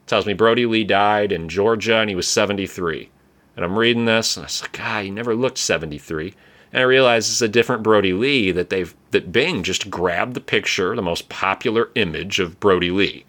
tells 0.07 0.27
me 0.27 0.33
Brody 0.33 0.65
Lee 0.67 0.85
died 0.85 1.33
in 1.33 1.49
Georgia 1.49 1.99
and 1.99 2.09
he 2.09 2.17
was 2.17 2.29
73. 2.29 3.11
And 3.57 3.65
I'm 3.65 3.79
reading 3.79 4.07
this 4.07 4.37
and 4.37 4.45
I 4.45 4.47
was 4.47 4.63
like, 4.63 4.73
God, 4.73 5.05
he 5.05 5.11
never 5.11 5.35
looked 5.35 5.59
73. 5.59 6.35
And 6.73 6.81
I 6.81 6.85
realize 6.85 7.29
it's 7.29 7.43
a 7.43 7.49
different 7.49 7.83
Brody 7.83 8.13
Lee 8.13 8.51
that 8.51 8.71
they've 8.71 8.95
that 9.11 9.31
Bing 9.31 9.63
just 9.63 9.91
grabbed 9.91 10.35
the 10.35 10.41
picture, 10.41 10.97
the 10.97 11.03
most 11.03 11.29
popular 11.29 11.91
image 11.95 12.41
of 12.41 12.59
Brodie 12.61 12.91
Lee. 12.91 13.25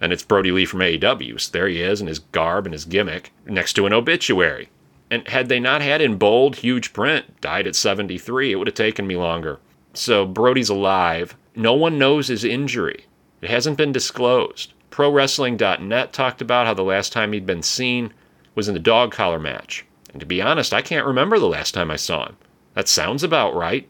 And 0.00 0.12
it's 0.12 0.22
Brodie 0.22 0.50
Lee 0.50 0.64
from 0.64 0.80
AEW. 0.80 1.40
So 1.40 1.50
there 1.52 1.68
he 1.68 1.82
is 1.82 2.00
in 2.00 2.06
his 2.06 2.18
garb 2.18 2.66
and 2.66 2.72
his 2.72 2.84
gimmick 2.84 3.32
next 3.44 3.74
to 3.74 3.86
an 3.86 3.92
obituary. 3.92 4.68
And 5.10 5.28
had 5.28 5.48
they 5.48 5.60
not 5.60 5.82
had 5.82 6.00
in 6.00 6.16
bold, 6.18 6.56
huge 6.56 6.92
print, 6.92 7.40
died 7.40 7.66
at 7.66 7.76
73, 7.76 8.52
it 8.52 8.56
would 8.56 8.66
have 8.66 8.74
taken 8.74 9.06
me 9.06 9.16
longer. 9.16 9.60
So 9.94 10.26
Brodie's 10.26 10.68
alive. 10.68 11.36
No 11.54 11.74
one 11.74 11.98
knows 11.98 12.28
his 12.28 12.44
injury. 12.44 13.06
It 13.40 13.50
hasn't 13.50 13.78
been 13.78 13.92
disclosed. 13.92 14.72
ProWrestling.net 14.90 16.12
talked 16.12 16.40
about 16.40 16.66
how 16.66 16.74
the 16.74 16.82
last 16.82 17.12
time 17.12 17.32
he'd 17.32 17.46
been 17.46 17.62
seen 17.62 18.12
was 18.54 18.68
in 18.68 18.74
the 18.74 18.80
dog 18.80 19.12
collar 19.12 19.38
match. 19.38 19.84
And 20.10 20.20
to 20.20 20.26
be 20.26 20.42
honest, 20.42 20.74
I 20.74 20.82
can't 20.82 21.06
remember 21.06 21.38
the 21.38 21.46
last 21.46 21.72
time 21.72 21.90
I 21.90 21.96
saw 21.96 22.26
him. 22.26 22.36
That 22.76 22.88
sounds 22.88 23.24
about 23.24 23.56
right. 23.56 23.88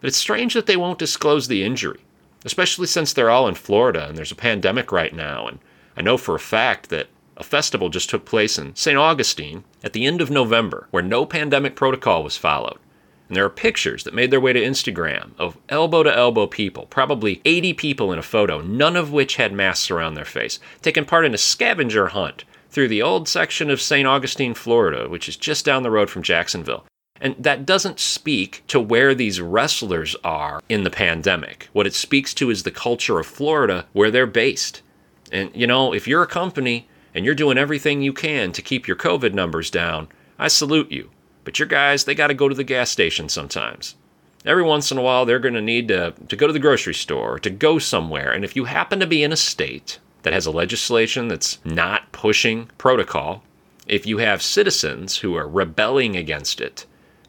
But 0.00 0.08
it's 0.08 0.18
strange 0.18 0.52
that 0.54 0.66
they 0.66 0.76
won't 0.76 0.98
disclose 0.98 1.48
the 1.48 1.64
injury, 1.64 2.00
especially 2.44 2.86
since 2.86 3.12
they're 3.12 3.30
all 3.30 3.48
in 3.48 3.54
Florida 3.54 4.06
and 4.06 4.16
there's 4.16 4.30
a 4.30 4.36
pandemic 4.36 4.92
right 4.92 5.14
now. 5.14 5.48
And 5.48 5.58
I 5.96 6.02
know 6.02 6.18
for 6.18 6.34
a 6.34 6.38
fact 6.38 6.90
that 6.90 7.08
a 7.38 7.42
festival 7.42 7.88
just 7.88 8.10
took 8.10 8.26
place 8.26 8.58
in 8.58 8.76
St. 8.76 8.96
Augustine 8.96 9.64
at 9.82 9.94
the 9.94 10.04
end 10.04 10.20
of 10.20 10.30
November 10.30 10.86
where 10.90 11.02
no 11.02 11.24
pandemic 11.24 11.76
protocol 11.76 12.22
was 12.22 12.36
followed. 12.36 12.76
And 13.28 13.36
there 13.36 13.44
are 13.44 13.50
pictures 13.50 14.04
that 14.04 14.14
made 14.14 14.30
their 14.30 14.40
way 14.40 14.52
to 14.52 14.62
Instagram 14.62 15.30
of 15.38 15.56
elbow 15.70 16.02
to 16.02 16.14
elbow 16.14 16.46
people, 16.46 16.86
probably 16.86 17.40
80 17.46 17.72
people 17.72 18.12
in 18.12 18.18
a 18.18 18.22
photo, 18.22 18.60
none 18.60 18.96
of 18.96 19.12
which 19.12 19.36
had 19.36 19.54
masks 19.54 19.90
around 19.90 20.12
their 20.12 20.26
face, 20.26 20.60
taking 20.82 21.06
part 21.06 21.24
in 21.24 21.32
a 21.32 21.38
scavenger 21.38 22.08
hunt 22.08 22.44
through 22.68 22.88
the 22.88 23.02
old 23.02 23.28
section 23.28 23.70
of 23.70 23.80
St. 23.80 24.06
Augustine, 24.06 24.52
Florida, 24.52 25.08
which 25.08 25.26
is 25.26 25.36
just 25.36 25.64
down 25.64 25.82
the 25.82 25.90
road 25.90 26.10
from 26.10 26.22
Jacksonville. 26.22 26.84
And 27.20 27.34
that 27.38 27.64
doesn't 27.64 28.00
speak 28.00 28.62
to 28.68 28.78
where 28.80 29.14
these 29.14 29.40
wrestlers 29.40 30.14
are 30.22 30.60
in 30.68 30.84
the 30.84 30.90
pandemic. 30.90 31.68
What 31.72 31.86
it 31.86 31.94
speaks 31.94 32.34
to 32.34 32.50
is 32.50 32.62
the 32.62 32.70
culture 32.70 33.18
of 33.18 33.26
Florida 33.26 33.86
where 33.92 34.10
they're 34.10 34.26
based. 34.26 34.82
And, 35.32 35.50
you 35.54 35.66
know, 35.66 35.92
if 35.92 36.06
you're 36.06 36.22
a 36.22 36.26
company 36.26 36.88
and 37.14 37.24
you're 37.24 37.34
doing 37.34 37.58
everything 37.58 38.02
you 38.02 38.12
can 38.12 38.52
to 38.52 38.62
keep 38.62 38.86
your 38.86 38.96
COVID 38.96 39.32
numbers 39.32 39.70
down, 39.70 40.08
I 40.38 40.48
salute 40.48 40.92
you. 40.92 41.10
But 41.44 41.58
your 41.58 41.68
guys, 41.68 42.04
they 42.04 42.14
got 42.14 42.26
to 42.26 42.34
go 42.34 42.48
to 42.48 42.54
the 42.54 42.64
gas 42.64 42.90
station 42.90 43.28
sometimes. 43.28 43.94
Every 44.44 44.62
once 44.62 44.92
in 44.92 44.98
a 44.98 45.02
while, 45.02 45.24
they're 45.24 45.38
going 45.38 45.54
to 45.54 45.60
need 45.60 45.88
to, 45.88 46.14
go 46.28 46.46
to 46.46 46.52
the 46.52 46.58
grocery 46.58 46.94
store 46.94 47.34
or 47.34 47.38
to 47.40 47.50
go 47.50 47.78
somewhere. 47.78 48.30
And 48.30 48.44
if 48.44 48.54
you 48.54 48.64
happen 48.64 49.00
to 49.00 49.06
be 49.06 49.24
in 49.24 49.32
a 49.32 49.36
state 49.36 49.98
that 50.22 50.32
has 50.32 50.46
a 50.46 50.50
legislation 50.50 51.28
that's 51.28 51.58
not 51.64 52.12
pushing 52.12 52.66
protocol, 52.78 53.42
if 53.86 54.06
you 54.06 54.18
have 54.18 54.42
citizens 54.42 55.18
who 55.18 55.34
are 55.34 55.48
rebelling 55.48 56.16
against 56.16 56.60
it, 56.60 56.86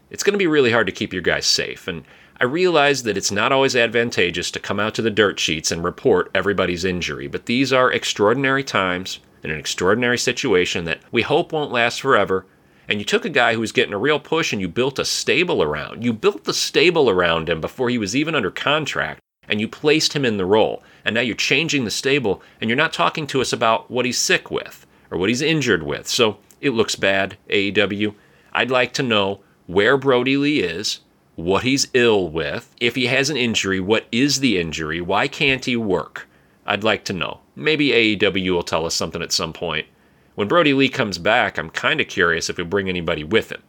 it's 0.10 0.24
going 0.24 0.34
to 0.34 0.38
be 0.38 0.48
really 0.48 0.72
hard 0.72 0.88
to 0.88 0.94
keep 0.94 1.14
your 1.14 1.22
guys 1.22 1.46
safe. 1.46 1.88
And 1.88 2.04
I 2.40 2.46
realize 2.46 3.04
that 3.04 3.18
it's 3.18 3.32
not 3.32 3.52
always 3.52 3.76
advantageous 3.76 4.52
to 4.52 4.60
come 4.60 4.80
out 4.80 4.94
to 4.96 5.02
the 5.02 5.10
dirt 5.10 5.40
sheets 5.40 5.72
and 5.72 5.84
report 5.84 6.30
everybody's 6.36 6.86
injury, 6.86 7.28
but 7.28 7.48
these 7.48 7.74
are 7.74 7.92
extraordinary 7.92 8.64
times 8.64 9.20
in 9.44 9.52
an 9.52 9.60
extraordinary 9.60 10.18
situation 10.18 10.86
that 10.86 11.00
we 11.12 11.24
hope 11.24 11.52
won't 11.52 11.72
last 11.72 12.02
forever. 12.02 12.46
And 12.88 13.00
you 13.00 13.06
took 13.06 13.26
a 13.26 13.30
guy 13.30 13.54
who 13.54 13.60
was 13.60 13.72
getting 13.72 13.94
a 13.94 13.98
real 13.98 14.20
push 14.20 14.54
and 14.54 14.62
you 14.62 14.68
built 14.68 15.00
a 15.00 15.06
stable 15.06 15.62
around. 15.62 16.04
You 16.04 16.14
built 16.14 16.44
the 16.46 16.54
stable 16.54 17.10
around 17.10 17.50
him 17.50 17.60
before 17.60 17.90
he 17.90 17.98
was 17.98 18.16
even 18.16 18.36
under 18.36 18.52
contract 18.52 19.20
and 19.48 19.60
you 19.60 19.68
placed 19.68 20.14
him 20.14 20.26
in 20.26 20.38
the 20.38 20.46
role. 20.46 20.84
And 21.04 21.16
now 21.16 21.22
you're 21.22 21.36
changing 21.36 21.86
the 21.86 21.92
stable 21.92 22.42
and 22.62 22.70
you're 22.70 22.78
not 22.78 22.94
talking 22.94 23.28
to 23.28 23.42
us 23.42 23.52
about 23.52 23.90
what 23.90 24.06
he's 24.06 24.18
sick 24.18 24.52
with 24.52 24.86
or 25.12 25.18
what 25.18 25.30
he's 25.30 25.42
injured 25.42 25.84
with. 25.84 26.08
So 26.08 26.38
it 26.62 26.72
looks 26.72 26.96
bad, 26.96 27.38
AEW. 27.50 28.14
I'd 28.54 28.72
like 28.72 28.94
to 28.94 29.04
know 29.04 29.42
where 29.68 29.98
Brodie 29.98 30.38
Lee 30.38 30.60
is, 30.60 31.02
what 31.36 31.64
he's 31.64 31.88
ill 31.94 32.30
with, 32.30 32.74
if 32.80 32.96
he 32.96 33.06
has 33.08 33.30
an 33.30 33.38
injury, 33.38 33.80
what 33.80 34.08
is 34.12 34.40
the 34.40 34.58
injury, 34.58 35.00
why 35.00 35.28
can't 35.28 35.66
he 35.66 35.76
work? 35.76 36.28
I'd 36.66 36.84
like 36.84 37.06
to 37.06 37.14
know. 37.14 37.42
Maybe 37.56 37.90
AEW 37.90 38.52
will 38.52 38.64
tell 38.64 38.86
us 38.86 38.96
something 38.96 39.22
at 39.22 39.32
some 39.32 39.54
point. 39.54 39.88
When 40.36 40.48
Brodie 40.48 40.74
Lee 40.74 40.90
comes 40.90 41.18
back, 41.18 41.58
I'm 41.58 41.70
kind 41.70 42.02
of 42.02 42.08
curious 42.08 42.50
if 42.50 42.58
he'll 42.58 42.66
bring 42.66 42.90
anybody 42.90 43.24
with 43.24 43.52
him. 43.52 43.62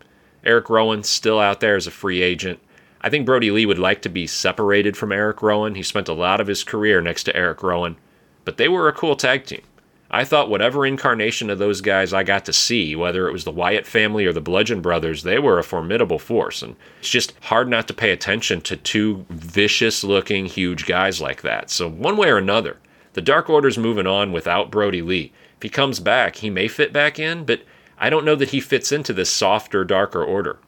Eric 0.44 0.70
Rowan's 0.70 1.08
still 1.08 1.38
out 1.38 1.60
there 1.60 1.76
as 1.76 1.86
a 1.86 1.90
free 1.90 2.22
agent. 2.22 2.60
I 3.00 3.10
think 3.10 3.26
Brodie 3.26 3.50
Lee 3.50 3.66
would 3.66 3.78
like 3.78 4.02
to 4.02 4.08
be 4.08 4.26
separated 4.26 4.96
from 4.96 5.12
Eric 5.12 5.42
Rowan. 5.42 5.74
He 5.74 5.82
spent 5.82 6.08
a 6.08 6.14
lot 6.14 6.40
of 6.40 6.46
his 6.46 6.64
career 6.64 7.00
next 7.00 7.24
to 7.24 7.36
Eric 7.36 7.62
Rowan, 7.62 7.96
but 8.44 8.56
they 8.56 8.68
were 8.68 8.88
a 8.88 8.92
cool 8.92 9.16
tag 9.16 9.44
team. 9.46 9.62
I 10.10 10.24
thought 10.24 10.48
whatever 10.48 10.86
incarnation 10.86 11.50
of 11.50 11.58
those 11.58 11.82
guys 11.82 12.14
I 12.14 12.22
got 12.22 12.46
to 12.46 12.52
see, 12.52 12.96
whether 12.96 13.28
it 13.28 13.32
was 13.32 13.44
the 13.44 13.50
Wyatt 13.50 13.86
family 13.86 14.24
or 14.24 14.32
the 14.32 14.40
Bludgeon 14.40 14.80
Brothers, 14.80 15.22
they 15.22 15.38
were 15.38 15.58
a 15.58 15.64
formidable 15.64 16.18
force. 16.18 16.62
And 16.62 16.76
it's 17.00 17.10
just 17.10 17.34
hard 17.42 17.68
not 17.68 17.86
to 17.88 17.94
pay 17.94 18.10
attention 18.10 18.62
to 18.62 18.76
two 18.76 19.26
vicious 19.28 20.02
looking, 20.02 20.46
huge 20.46 20.86
guys 20.86 21.20
like 21.20 21.42
that. 21.42 21.70
So, 21.70 21.90
one 21.90 22.16
way 22.16 22.30
or 22.30 22.38
another, 22.38 22.78
the 23.12 23.20
Dark 23.20 23.50
Order's 23.50 23.76
moving 23.76 24.06
on 24.06 24.32
without 24.32 24.70
Brodie 24.70 25.02
Lee. 25.02 25.32
If 25.56 25.62
he 25.62 25.68
comes 25.68 26.00
back, 26.00 26.36
he 26.36 26.48
may 26.48 26.68
fit 26.68 26.92
back 26.92 27.18
in, 27.18 27.44
but 27.44 27.62
I 27.98 28.08
don't 28.08 28.24
know 28.24 28.36
that 28.36 28.50
he 28.50 28.60
fits 28.60 28.92
into 28.92 29.12
this 29.12 29.28
softer, 29.28 29.84
darker 29.84 30.24
order. 30.24 30.58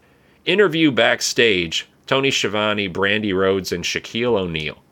Interview 0.44 0.90
backstage 0.90 1.88
Tony 2.06 2.30
Schiavone, 2.30 2.88
Brandi 2.88 3.32
Rhodes, 3.32 3.70
and 3.70 3.84
Shaquille 3.84 4.36
O'Neal. 4.36 4.82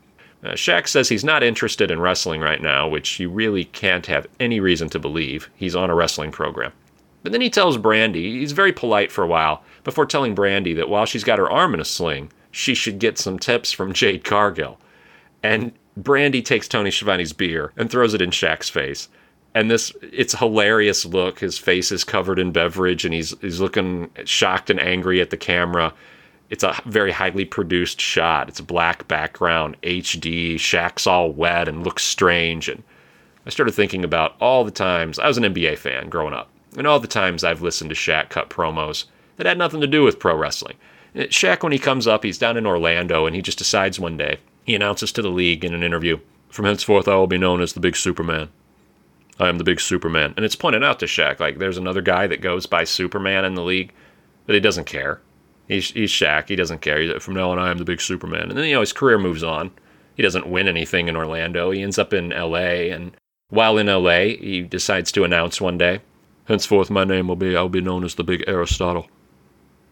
Uh, 0.43 0.51
Shaq 0.51 0.87
says 0.87 1.09
he's 1.09 1.23
not 1.23 1.43
interested 1.43 1.91
in 1.91 1.99
wrestling 1.99 2.41
right 2.41 2.61
now, 2.61 2.87
which 2.87 3.19
you 3.19 3.29
really 3.29 3.65
can't 3.65 4.05
have 4.05 4.27
any 4.39 4.59
reason 4.59 4.89
to 4.89 4.99
believe. 4.99 5.49
He's 5.55 5.75
on 5.75 5.89
a 5.89 5.95
wrestling 5.95 6.31
program. 6.31 6.71
But 7.23 7.33
then 7.33 7.41
he 7.41 7.49
tells 7.49 7.77
Brandi, 7.77 8.39
he's 8.39 8.53
very 8.53 8.71
polite 8.71 9.11
for 9.11 9.23
a 9.23 9.27
while, 9.27 9.63
before 9.83 10.05
telling 10.05 10.35
Brandi 10.35 10.75
that 10.77 10.89
while 10.89 11.05
she's 11.05 11.25
got 11.25 11.39
her 11.39 11.51
arm 11.51 11.73
in 11.73 11.81
a 11.81 11.85
sling, 11.85 12.31
she 12.51 12.73
should 12.73 12.99
get 12.99 13.17
some 13.17 13.37
tips 13.37 13.71
from 13.71 13.93
Jade 13.93 14.23
Cargill. 14.23 14.79
And 15.43 15.73
Brandi 15.99 16.43
takes 16.43 16.67
Tony 16.67 16.89
Schiavone's 16.89 17.33
beer 17.33 17.73
and 17.75 17.89
throws 17.89 18.13
it 18.13 18.21
in 18.21 18.29
Shaq's 18.29 18.69
face. 18.69 19.09
And 19.53 19.69
this, 19.69 19.91
it's 20.01 20.37
hilarious 20.37 21.05
look. 21.05 21.39
His 21.39 21.57
face 21.57 21.91
is 21.91 22.03
covered 22.03 22.39
in 22.39 22.51
beverage 22.51 23.03
and 23.03 23.13
he's, 23.13 23.37
he's 23.41 23.59
looking 23.59 24.09
shocked 24.23 24.69
and 24.69 24.79
angry 24.79 25.19
at 25.19 25.31
the 25.31 25.37
camera. 25.37 25.93
It's 26.49 26.63
a 26.63 26.75
very 26.85 27.11
highly 27.11 27.45
produced 27.45 28.01
shot. 28.01 28.49
It's 28.49 28.59
a 28.59 28.63
black 28.63 29.07
background, 29.07 29.77
HD. 29.83 30.55
Shaq's 30.55 31.05
all 31.05 31.31
wet 31.31 31.67
and 31.67 31.83
looks 31.83 32.03
strange. 32.03 32.67
And 32.67 32.83
I 33.45 33.51
started 33.51 33.73
thinking 33.73 34.03
about 34.03 34.35
all 34.41 34.63
the 34.63 34.71
times 34.71 35.19
I 35.19 35.27
was 35.27 35.37
an 35.37 35.43
NBA 35.43 35.77
fan 35.77 36.09
growing 36.09 36.33
up, 36.33 36.49
and 36.75 36.87
all 36.87 36.99
the 36.99 37.07
times 37.07 37.43
I've 37.43 37.61
listened 37.61 37.91
to 37.91 37.95
Shaq 37.95 38.29
cut 38.29 38.49
promos 38.49 39.05
that 39.37 39.45
had 39.45 39.57
nothing 39.57 39.81
to 39.81 39.87
do 39.87 40.03
with 40.03 40.19
pro 40.19 40.35
wrestling. 40.35 40.75
Uh, 41.15 41.21
Shaq, 41.21 41.63
when 41.63 41.71
he 41.71 41.79
comes 41.79 42.07
up, 42.07 42.23
he's 42.23 42.37
down 42.37 42.57
in 42.57 42.65
Orlando, 42.65 43.25
and 43.25 43.35
he 43.35 43.41
just 43.41 43.57
decides 43.57 43.99
one 43.99 44.17
day, 44.17 44.39
he 44.63 44.75
announces 44.75 45.11
to 45.13 45.21
the 45.21 45.29
league 45.29 45.63
in 45.63 45.73
an 45.73 45.83
interview, 45.83 46.19
From 46.49 46.65
henceforth, 46.65 47.07
I 47.07 47.15
will 47.15 47.27
be 47.27 47.37
known 47.37 47.61
as 47.61 47.73
the 47.73 47.79
Big 47.79 47.95
Superman. 47.95 48.49
I 49.39 49.49
am 49.49 49.57
the 49.57 49.63
Big 49.63 49.79
Superman. 49.79 50.33
And 50.35 50.45
it's 50.45 50.55
pointed 50.55 50.83
out 50.83 50.99
to 50.99 51.05
Shaq, 51.05 51.39
like, 51.39 51.59
there's 51.59 51.77
another 51.77 52.01
guy 52.01 52.27
that 52.27 52.41
goes 52.41 52.65
by 52.65 52.83
Superman 52.83 53.45
in 53.45 53.53
the 53.53 53.63
league, 53.63 53.93
but 54.45 54.55
he 54.55 54.59
doesn't 54.59 54.85
care. 54.85 55.21
He's, 55.69 55.91
he's 55.91 56.11
Shaq. 56.11 56.49
He 56.49 56.55
doesn't 56.57 56.81
care. 56.81 56.99
He's, 56.99 57.23
from 57.23 57.35
now 57.35 57.51
on, 57.51 57.59
I 57.59 57.69
am 57.71 57.77
the 57.77 57.85
big 57.85 58.01
Superman. 58.01 58.49
And 58.49 58.57
then, 58.57 58.65
you 58.65 58.73
know, 58.73 58.81
his 58.81 58.91
career 58.91 59.17
moves 59.17 59.43
on. 59.43 59.71
He 60.15 60.23
doesn't 60.23 60.49
win 60.49 60.67
anything 60.67 61.07
in 61.07 61.15
Orlando. 61.15 61.71
He 61.71 61.81
ends 61.81 61.97
up 61.97 62.11
in 62.11 62.33
L.A. 62.33 62.89
And 62.89 63.15
while 63.49 63.77
in 63.77 63.87
L.A., 63.87 64.35
he 64.35 64.61
decides 64.61 65.11
to 65.13 65.23
announce 65.23 65.61
one 65.61 65.77
day, 65.77 66.01
henceforth 66.45 66.89
my 66.89 67.03
name 67.05 67.27
will 67.27 67.35
be, 67.35 67.55
I'll 67.55 67.69
be 67.69 67.81
known 67.81 68.03
as 68.03 68.15
the 68.15 68.23
big 68.23 68.43
Aristotle. 68.47 69.07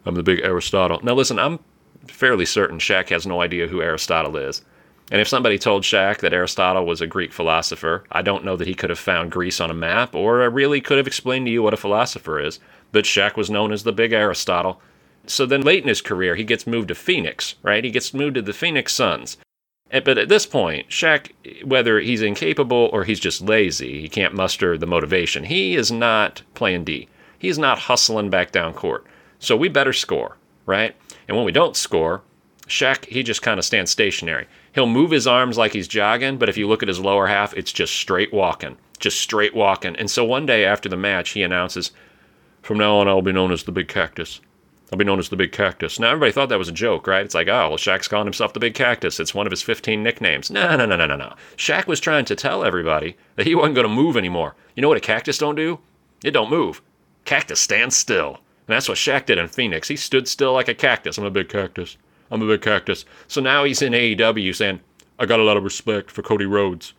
I'm 0.04 0.16
the 0.16 0.24
big 0.24 0.42
Aristotle. 0.42 1.00
Now, 1.04 1.14
listen, 1.14 1.38
I'm 1.38 1.60
fairly 2.08 2.46
certain 2.46 2.80
Shaq 2.80 3.10
has 3.10 3.28
no 3.28 3.42
idea 3.42 3.68
who 3.68 3.82
Aristotle 3.82 4.36
is. 4.36 4.64
And 5.12 5.22
if 5.22 5.28
somebody 5.28 5.58
told 5.58 5.84
Shaq 5.84 6.20
that 6.20 6.34
Aristotle 6.34 6.86
was 6.86 7.02
a 7.02 7.08
Greek 7.08 7.32
philosopher, 7.32 8.04
I 8.12 8.22
don't 8.22 8.44
know 8.44 8.58
that 8.58 8.68
he 8.68 8.74
could 8.74 8.90
have 8.90 9.00
found 9.00 9.32
Greece 9.32 9.62
on 9.62 9.72
a 9.72 9.76
map 9.76 10.16
or 10.16 10.42
I 10.42 10.46
really 10.46 10.82
could 10.82 10.98
have 10.98 11.08
explained 11.08 11.46
to 11.46 11.52
you 11.52 11.64
what 11.64 11.74
a 11.74 11.78
philosopher 11.78 12.40
is. 12.40 12.60
But 12.92 13.06
Shaq 13.06 13.38
was 13.38 13.50
known 13.50 13.72
as 13.72 13.84
the 13.84 13.94
big 13.94 14.12
Aristotle. 14.12 14.82
So 15.28 15.46
then 15.46 15.62
late 15.62 15.84
in 15.84 15.90
his 15.90 16.02
career, 16.02 16.36
he 16.36 16.44
gets 16.44 16.66
moved 16.66 16.88
to 16.88 16.96
Phoenix, 16.96 17.56
right? 17.62 17.84
He 17.84 17.92
gets 17.92 18.14
moved 18.14 18.36
to 18.36 18.42
the 18.42 18.54
Phoenix 18.54 18.94
Suns. 18.94 19.38
But 19.90 20.18
at 20.18 20.30
this 20.30 20.46
point, 20.46 20.90
Shaq, 20.90 21.32
whether 21.64 22.00
he's 22.00 22.22
incapable 22.22 22.90
or 22.92 23.04
he's 23.04 23.20
just 23.20 23.42
lazy, 23.42 24.02
he 24.02 24.10
can't 24.10 24.34
muster 24.34 24.78
the 24.78 24.86
motivation. 24.86 25.46
He 25.46 25.76
is 25.76 25.92
not 25.92 26.42
playing 26.56 26.84
D. 26.84 27.08
He's 27.40 27.58
not 27.58 27.80
hustling 27.80 28.30
back 28.30 28.52
down 28.52 28.74
court. 28.74 29.06
So 29.40 29.56
we 29.56 29.70
better 29.70 29.94
score, 29.94 30.38
right? 30.66 30.96
And 31.28 31.38
when 31.38 31.46
we 31.46 31.52
don't 31.52 31.78
score, 31.78 32.22
Shaq, 32.68 33.06
he 33.06 33.24
just 33.24 33.42
kind 33.42 33.60
of 33.60 33.66
stands 33.66 33.92
stationary. 33.92 34.48
He'll 34.74 34.88
move 34.88 35.12
his 35.12 35.28
arms 35.28 35.58
like 35.58 35.74
he's 35.74 35.88
jogging, 35.88 36.38
but 36.38 36.50
if 36.50 36.58
you 36.58 36.68
look 36.68 36.84
at 36.84 36.90
his 36.90 37.00
lower 37.00 37.28
half, 37.28 37.54
it's 37.56 37.72
just 37.72 37.96
straight 37.96 38.34
walking, 38.34 38.78
just 39.00 39.22
straight 39.22 39.56
walking. 39.56 39.96
And 39.96 40.12
so 40.12 40.26
one 40.26 40.46
day 40.46 40.66
after 40.66 40.90
the 40.90 40.98
match, 40.98 41.30
he 41.30 41.44
announces, 41.44 41.92
From 42.62 42.78
now 42.78 42.98
on, 42.98 43.08
I'll 43.08 43.22
be 43.22 43.32
known 43.32 43.52
as 43.52 43.64
the 43.64 43.72
Big 43.72 43.88
Cactus. 43.88 44.42
I'll 44.92 44.98
be 44.98 45.04
known 45.04 45.20
as 45.20 45.28
the 45.28 45.36
Big 45.36 45.52
Cactus. 45.52 46.00
Now, 46.00 46.12
everybody 46.12 46.32
thought 46.32 46.48
that 46.48 46.58
was 46.58 46.70
a 46.70 46.74
joke, 46.74 47.08
right? 47.08 47.26
It's 47.26 47.36
like, 47.36 47.50
oh, 47.50 47.70
well, 47.70 47.78
Shaq's 47.78 48.08
calling 48.08 48.26
himself 48.26 48.54
the 48.54 48.60
Big 48.60 48.74
Cactus. 48.74 49.20
It's 49.20 49.36
one 49.36 49.46
of 49.46 49.52
his 49.52 49.62
15 49.62 50.02
nicknames. 50.02 50.50
No, 50.50 50.78
no, 50.78 50.86
no, 50.86 50.96
no, 50.96 51.06
no, 51.06 51.18
no. 51.18 51.36
Shaq 51.58 51.88
was 51.88 52.00
trying 52.00 52.24
to 52.26 52.36
tell 52.36 52.64
everybody 52.64 53.18
that 53.36 53.46
he 53.46 53.54
wasn't 53.54 53.76
going 53.76 53.88
to 53.88 53.94
move 53.94 54.16
anymore. 54.16 54.56
You 54.76 54.82
know 54.82 54.88
what 54.88 54.98
a 54.98 55.02
cactus 55.02 55.40
don't 55.40 55.56
do? 55.56 55.80
It 56.24 56.32
don't 56.32 56.50
move. 56.50 56.82
Cactus 57.26 57.60
stands 57.60 57.98
still. 57.98 58.36
And 58.68 58.76
that's 58.76 58.88
what 58.88 58.98
Shaq 58.98 59.26
did 59.26 59.38
in 59.38 59.50
Phoenix. 59.50 59.90
He 59.90 59.98
stood 59.98 60.28
still 60.28 60.54
like 60.54 60.70
a 60.70 60.74
cactus. 60.74 61.18
I'm 61.18 61.26
a 61.26 61.32
big 61.32 61.50
cactus. 61.50 61.98
I'm 62.32 62.42
a 62.42 62.48
big 62.48 62.62
cactus. 62.62 63.04
So 63.28 63.42
now 63.42 63.66
he's 63.66 63.82
in 63.82 63.92
AEW 63.92 64.56
saying, 64.56 64.80
I 65.20 65.26
got 65.26 65.42
a 65.42 65.44
lot 65.44 65.58
of 65.58 65.64
respect 65.64 66.12
for 66.12 66.22
Cody 66.22 66.46
Rhodes. 66.46 66.94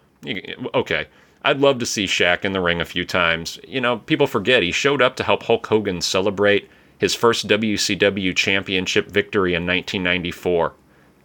Okay. 0.75 1.07
I'd 1.43 1.61
love 1.61 1.79
to 1.79 1.87
see 1.87 2.05
Shaq 2.05 2.45
in 2.45 2.53
the 2.53 2.61
ring 2.61 2.81
a 2.81 2.85
few 2.85 3.05
times. 3.05 3.59
You 3.67 3.81
know, 3.81 3.99
people 3.99 4.27
forget 4.27 4.63
he 4.63 4.73
showed 4.73 5.01
up 5.01 5.17
to 5.17 5.25
help 5.25 5.45
Hulk 5.45 5.67
Hogan 5.67 6.01
celebrate 6.03 6.69
his 6.99 7.15
first 7.15 7.49
WCW 7.49 8.35
championship 8.37 9.11
victory 9.11 9.55
in 9.55 9.67
1994. 9.67 10.75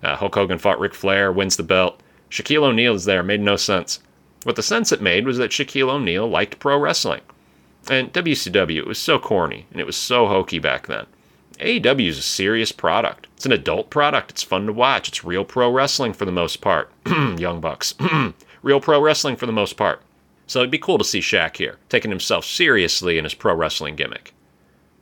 Uh, 0.04 0.16
Hulk 0.16 0.36
Hogan 0.36 0.60
fought 0.60 0.80
Ric 0.80 0.94
Flair, 0.94 1.32
wins 1.32 1.58
the 1.58 1.64
belt. 1.64 2.02
Shaquille 2.30 2.64
O'Neal 2.64 2.96
is 2.96 3.06
there, 3.06 3.24
made 3.24 3.42
no 3.42 3.56
sense. 3.56 4.00
What 4.44 4.56
the 4.56 4.64
sense 4.64 4.92
it 4.92 5.02
made 5.02 5.26
was 5.26 5.38
that 5.38 5.52
Shaquille 5.52 5.90
O'Neal 5.90 6.28
liked 6.28 6.60
pro 6.60 6.78
wrestling. 6.78 7.22
And 7.90 8.14
WCW, 8.14 8.78
it 8.78 8.88
was 8.88 8.98
so 8.98 9.20
corny 9.20 9.66
and 9.72 9.80
it 9.80 9.86
was 9.86 9.96
so 9.96 10.28
hokey 10.28 10.60
back 10.60 10.88
then. 10.88 11.06
AEW 11.60 12.08
is 12.08 12.18
a 12.18 12.24
serious 12.24 12.72
product. 12.72 13.28
It's 13.36 13.46
an 13.46 13.52
adult 13.52 13.90
product. 13.90 14.32
It's 14.32 14.44
fun 14.44 14.66
to 14.66 14.74
watch. 14.74 15.08
It's 15.08 15.24
real 15.24 15.46
pro 15.46 15.72
wrestling 15.72 16.14
for 16.14 16.26
the 16.26 16.32
most 16.32 16.62
part. 16.62 16.92
Young 17.06 17.62
Bucks. 17.62 17.94
real 18.64 18.80
pro 18.80 19.02
wrestling 19.02 19.36
for 19.36 19.46
the 19.46 19.52
most 19.52 19.78
part. 19.78 20.02
So 20.48 20.60
it'd 20.60 20.72
be 20.72 20.78
cool 20.78 20.98
to 20.98 21.04
see 21.04 21.20
Shaq 21.20 21.58
here, 21.58 21.78
taking 21.90 22.12
himself 22.12 22.46
seriously 22.46 23.18
in 23.18 23.24
his 23.24 23.34
pro 23.34 23.54
wrestling 23.54 23.96
gimmick. 23.96 24.34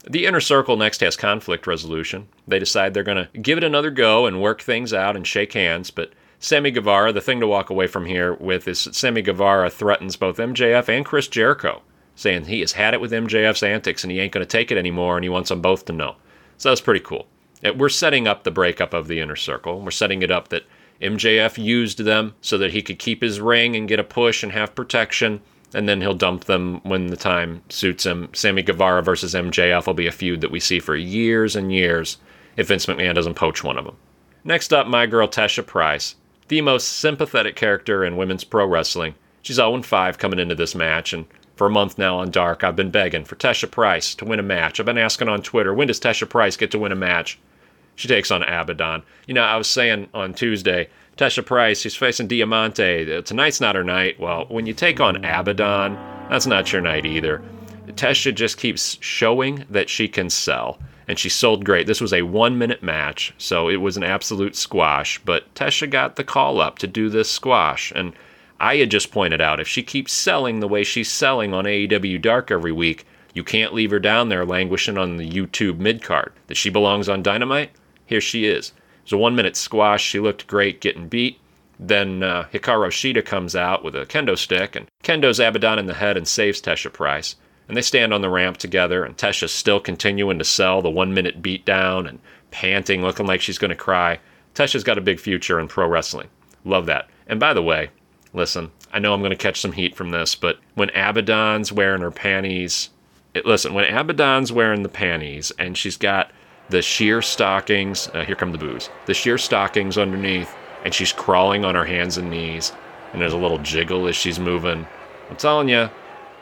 The 0.09 0.25
inner 0.25 0.39
circle 0.39 0.77
next 0.77 1.01
has 1.01 1.15
conflict 1.15 1.67
resolution. 1.67 2.27
They 2.47 2.59
decide 2.59 2.93
they're 2.93 3.03
going 3.03 3.27
to 3.27 3.39
give 3.39 3.57
it 3.57 3.63
another 3.63 3.91
go 3.91 4.25
and 4.25 4.41
work 4.41 4.61
things 4.61 4.93
out 4.93 5.15
and 5.15 5.27
shake 5.27 5.53
hands, 5.53 5.91
but 5.91 6.11
Sammy 6.39 6.71
Guevara, 6.71 7.11
the 7.13 7.21
thing 7.21 7.39
to 7.39 7.47
walk 7.47 7.69
away 7.69 7.85
from 7.85 8.07
here 8.07 8.33
with 8.33 8.67
is 8.67 8.89
Sammy 8.91 9.21
Guevara 9.21 9.69
threatens 9.69 10.15
both 10.15 10.37
MJF 10.37 10.89
and 10.89 11.05
Chris 11.05 11.27
Jericho, 11.27 11.83
saying 12.15 12.45
he 12.45 12.61
has 12.61 12.71
had 12.71 12.95
it 12.95 13.01
with 13.01 13.11
MJF's 13.11 13.61
antics 13.61 14.03
and 14.03 14.11
he 14.11 14.19
ain't 14.19 14.31
going 14.31 14.43
to 14.43 14.49
take 14.49 14.71
it 14.71 14.77
anymore 14.77 15.17
and 15.17 15.23
he 15.23 15.29
wants 15.29 15.49
them 15.49 15.61
both 15.61 15.85
to 15.85 15.93
know. 15.93 16.15
So 16.57 16.69
that's 16.69 16.81
pretty 16.81 17.01
cool. 17.01 17.27
Uh, 17.63 17.73
we're 17.73 17.89
setting 17.89 18.27
up 18.27 18.43
the 18.43 18.49
breakup 18.49 18.95
of 18.95 19.07
the 19.07 19.19
inner 19.19 19.35
circle. 19.35 19.81
We're 19.81 19.91
setting 19.91 20.23
it 20.23 20.31
up 20.31 20.47
that 20.47 20.65
MJF 20.99 21.63
used 21.63 21.99
them 21.99 22.33
so 22.41 22.57
that 22.57 22.71
he 22.71 22.81
could 22.81 22.97
keep 22.97 23.21
his 23.21 23.39
ring 23.39 23.75
and 23.75 23.87
get 23.87 23.99
a 23.99 24.03
push 24.03 24.41
and 24.41 24.51
have 24.51 24.73
protection, 24.73 25.41
and 25.73 25.87
then 25.87 26.01
he'll 26.01 26.13
dump 26.13 26.45
them 26.45 26.81
when 26.83 27.07
the 27.07 27.17
time 27.17 27.61
suits 27.69 28.05
him. 28.05 28.29
Sammy 28.33 28.61
Guevara 28.61 29.01
versus 29.01 29.33
MJF 29.33 29.87
will 29.87 29.93
be 29.93 30.07
a 30.07 30.11
feud 30.11 30.41
that 30.41 30.51
we 30.51 30.59
see 30.59 30.79
for 30.79 30.95
years 30.95 31.55
and 31.55 31.71
years 31.71 32.17
if 32.57 32.67
Vince 32.67 32.85
McMahon 32.85 33.15
doesn't 33.15 33.35
poach 33.35 33.63
one 33.63 33.77
of 33.77 33.85
them. 33.85 33.95
Next 34.43 34.73
up, 34.73 34.87
my 34.87 35.05
girl 35.05 35.27
Tesha 35.27 35.65
Price, 35.65 36.15
the 36.47 36.61
most 36.61 36.99
sympathetic 36.99 37.55
character 37.55 38.03
in 38.03 38.17
women's 38.17 38.43
pro 38.43 38.65
wrestling. 38.65 39.15
She's 39.41 39.55
0 39.55 39.81
5 39.81 40.17
coming 40.17 40.39
into 40.39 40.55
this 40.55 40.75
match, 40.75 41.13
and 41.13 41.25
for 41.55 41.67
a 41.67 41.71
month 41.71 41.97
now 41.97 42.17
on 42.17 42.31
Dark, 42.31 42.63
I've 42.63 42.75
been 42.75 42.91
begging 42.91 43.23
for 43.23 43.35
Tesha 43.35 43.69
Price 43.69 44.15
to 44.15 44.25
win 44.25 44.39
a 44.39 44.43
match. 44.43 44.79
I've 44.79 44.85
been 44.85 44.97
asking 44.97 45.29
on 45.29 45.41
Twitter, 45.41 45.73
when 45.73 45.87
does 45.87 45.99
Tesha 45.99 46.27
Price 46.27 46.57
get 46.57 46.71
to 46.71 46.79
win 46.79 46.91
a 46.91 46.95
match? 46.95 47.39
She 47.95 48.07
takes 48.07 48.31
on 48.31 48.41
Abaddon. 48.41 49.03
You 49.27 49.33
know, 49.33 49.43
I 49.43 49.57
was 49.57 49.67
saying 49.67 50.09
on 50.13 50.33
Tuesday, 50.33 50.89
Tesha 51.21 51.45
Price, 51.45 51.81
she's 51.81 51.93
facing 51.93 52.27
Diamante. 52.27 53.21
Tonight's 53.21 53.61
not 53.61 53.75
her 53.75 53.83
night. 53.83 54.19
Well, 54.19 54.45
when 54.49 54.65
you 54.65 54.73
take 54.73 54.99
on 54.99 55.17
Abaddon, 55.17 55.93
that's 56.31 56.47
not 56.47 56.73
your 56.73 56.81
night 56.81 57.05
either. 57.05 57.43
Tesha 57.89 58.33
just 58.33 58.57
keeps 58.57 58.97
showing 59.01 59.63
that 59.69 59.87
she 59.87 60.07
can 60.07 60.31
sell, 60.31 60.79
and 61.07 61.19
she 61.19 61.29
sold 61.29 61.63
great. 61.63 61.85
This 61.85 62.01
was 62.01 62.11
a 62.11 62.23
one 62.23 62.57
minute 62.57 62.81
match, 62.81 63.35
so 63.37 63.69
it 63.69 63.75
was 63.75 63.97
an 63.97 64.03
absolute 64.03 64.55
squash, 64.55 65.19
but 65.23 65.53
Tesha 65.53 65.87
got 65.87 66.15
the 66.15 66.23
call 66.23 66.59
up 66.59 66.79
to 66.79 66.87
do 66.87 67.07
this 67.07 67.29
squash, 67.29 67.93
and 67.95 68.13
I 68.59 68.77
had 68.77 68.89
just 68.89 69.11
pointed 69.11 69.41
out 69.41 69.59
if 69.59 69.67
she 69.67 69.83
keeps 69.83 70.11
selling 70.11 70.59
the 70.59 70.67
way 70.67 70.83
she's 70.83 71.11
selling 71.11 71.53
on 71.53 71.65
AEW 71.65 72.19
Dark 72.19 72.49
every 72.49 72.71
week, 72.71 73.05
you 73.35 73.43
can't 73.43 73.75
leave 73.75 73.91
her 73.91 73.99
down 73.99 74.29
there 74.29 74.43
languishing 74.43 74.97
on 74.97 75.17
the 75.17 75.29
YouTube 75.29 75.77
mid 75.77 76.01
card. 76.01 76.33
That 76.47 76.57
she 76.57 76.71
belongs 76.71 77.07
on 77.07 77.21
Dynamite? 77.21 77.69
Here 78.07 78.21
she 78.21 78.45
is. 78.45 78.73
Was 79.11 79.17
a 79.17 79.17
one 79.17 79.35
minute 79.35 79.57
squash. 79.57 80.01
She 80.01 80.21
looked 80.21 80.47
great 80.47 80.79
getting 80.79 81.09
beat. 81.09 81.37
Then 81.77 82.23
uh, 82.23 82.45
Hikaru 82.53 82.87
Shida 82.87 83.25
comes 83.25 83.57
out 83.57 83.83
with 83.83 83.93
a 83.93 84.05
kendo 84.05 84.37
stick, 84.37 84.73
and 84.73 84.87
Kendo's 85.03 85.37
Abaddon 85.37 85.79
in 85.79 85.85
the 85.87 85.95
head 85.95 86.15
and 86.15 86.25
saves 86.25 86.61
Tesha 86.61 86.93
Price. 86.93 87.35
And 87.67 87.75
they 87.75 87.81
stand 87.81 88.13
on 88.13 88.21
the 88.21 88.29
ramp 88.29 88.55
together, 88.55 89.03
and 89.03 89.17
Tesha's 89.17 89.51
still 89.51 89.81
continuing 89.81 90.39
to 90.39 90.45
sell 90.45 90.81
the 90.81 90.89
one 90.89 91.13
minute 91.13 91.41
beatdown 91.41 92.07
and 92.07 92.19
panting, 92.51 93.01
looking 93.01 93.25
like 93.25 93.41
she's 93.41 93.57
going 93.57 93.67
to 93.67 93.75
cry. 93.75 94.17
Tesha's 94.55 94.85
got 94.85 94.97
a 94.97 95.01
big 95.01 95.19
future 95.19 95.59
in 95.59 95.67
pro 95.67 95.89
wrestling. 95.89 96.29
Love 96.63 96.85
that. 96.85 97.09
And 97.27 97.37
by 97.37 97.53
the 97.53 97.61
way, 97.61 97.89
listen, 98.31 98.71
I 98.93 98.99
know 98.99 99.13
I'm 99.13 99.19
going 99.19 99.31
to 99.31 99.35
catch 99.35 99.59
some 99.59 99.73
heat 99.73 99.93
from 99.93 100.11
this, 100.11 100.35
but 100.35 100.57
when 100.75 100.89
Abaddon's 100.91 101.73
wearing 101.73 102.01
her 102.01 102.11
panties, 102.11 102.91
it, 103.33 103.45
listen, 103.45 103.73
when 103.73 103.93
Abaddon's 103.93 104.53
wearing 104.53 104.83
the 104.83 104.89
panties 104.89 105.51
and 105.59 105.77
she's 105.77 105.97
got 105.97 106.31
the 106.71 106.81
sheer 106.81 107.21
stockings, 107.21 108.09
uh, 108.13 108.23
here 108.23 108.35
come 108.35 108.51
the 108.51 108.57
booze, 108.57 108.89
the 109.05 109.13
sheer 109.13 109.37
stockings 109.37 109.97
underneath, 109.97 110.53
and 110.83 110.93
she's 110.93 111.13
crawling 111.13 111.63
on 111.63 111.75
her 111.75 111.85
hands 111.85 112.17
and 112.17 112.29
knees, 112.29 112.73
and 113.13 113.21
there's 113.21 113.33
a 113.33 113.37
little 113.37 113.59
jiggle 113.59 114.07
as 114.07 114.15
she's 114.15 114.39
moving. 114.39 114.87
I'm 115.29 115.35
telling 115.35 115.69
you, 115.69 115.89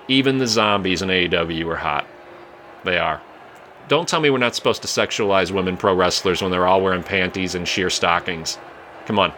even 0.07 0.37
the 0.37 0.47
zombies 0.47 1.01
in 1.01 1.09
AEW 1.09 1.67
are 1.67 1.75
hot. 1.75 2.07
They 2.83 2.97
are. 2.97 3.21
Don't 3.87 4.07
tell 4.07 4.21
me 4.21 4.29
we're 4.29 4.37
not 4.37 4.55
supposed 4.55 4.83
to 4.83 4.87
sexualize 4.87 5.51
women 5.51 5.75
pro 5.75 5.93
wrestlers 5.95 6.41
when 6.41 6.51
they're 6.51 6.67
all 6.67 6.81
wearing 6.81 7.03
panties 7.03 7.55
and 7.55 7.67
sheer 7.67 7.89
stockings. 7.89 8.57
Come 9.05 9.19
on 9.19 9.33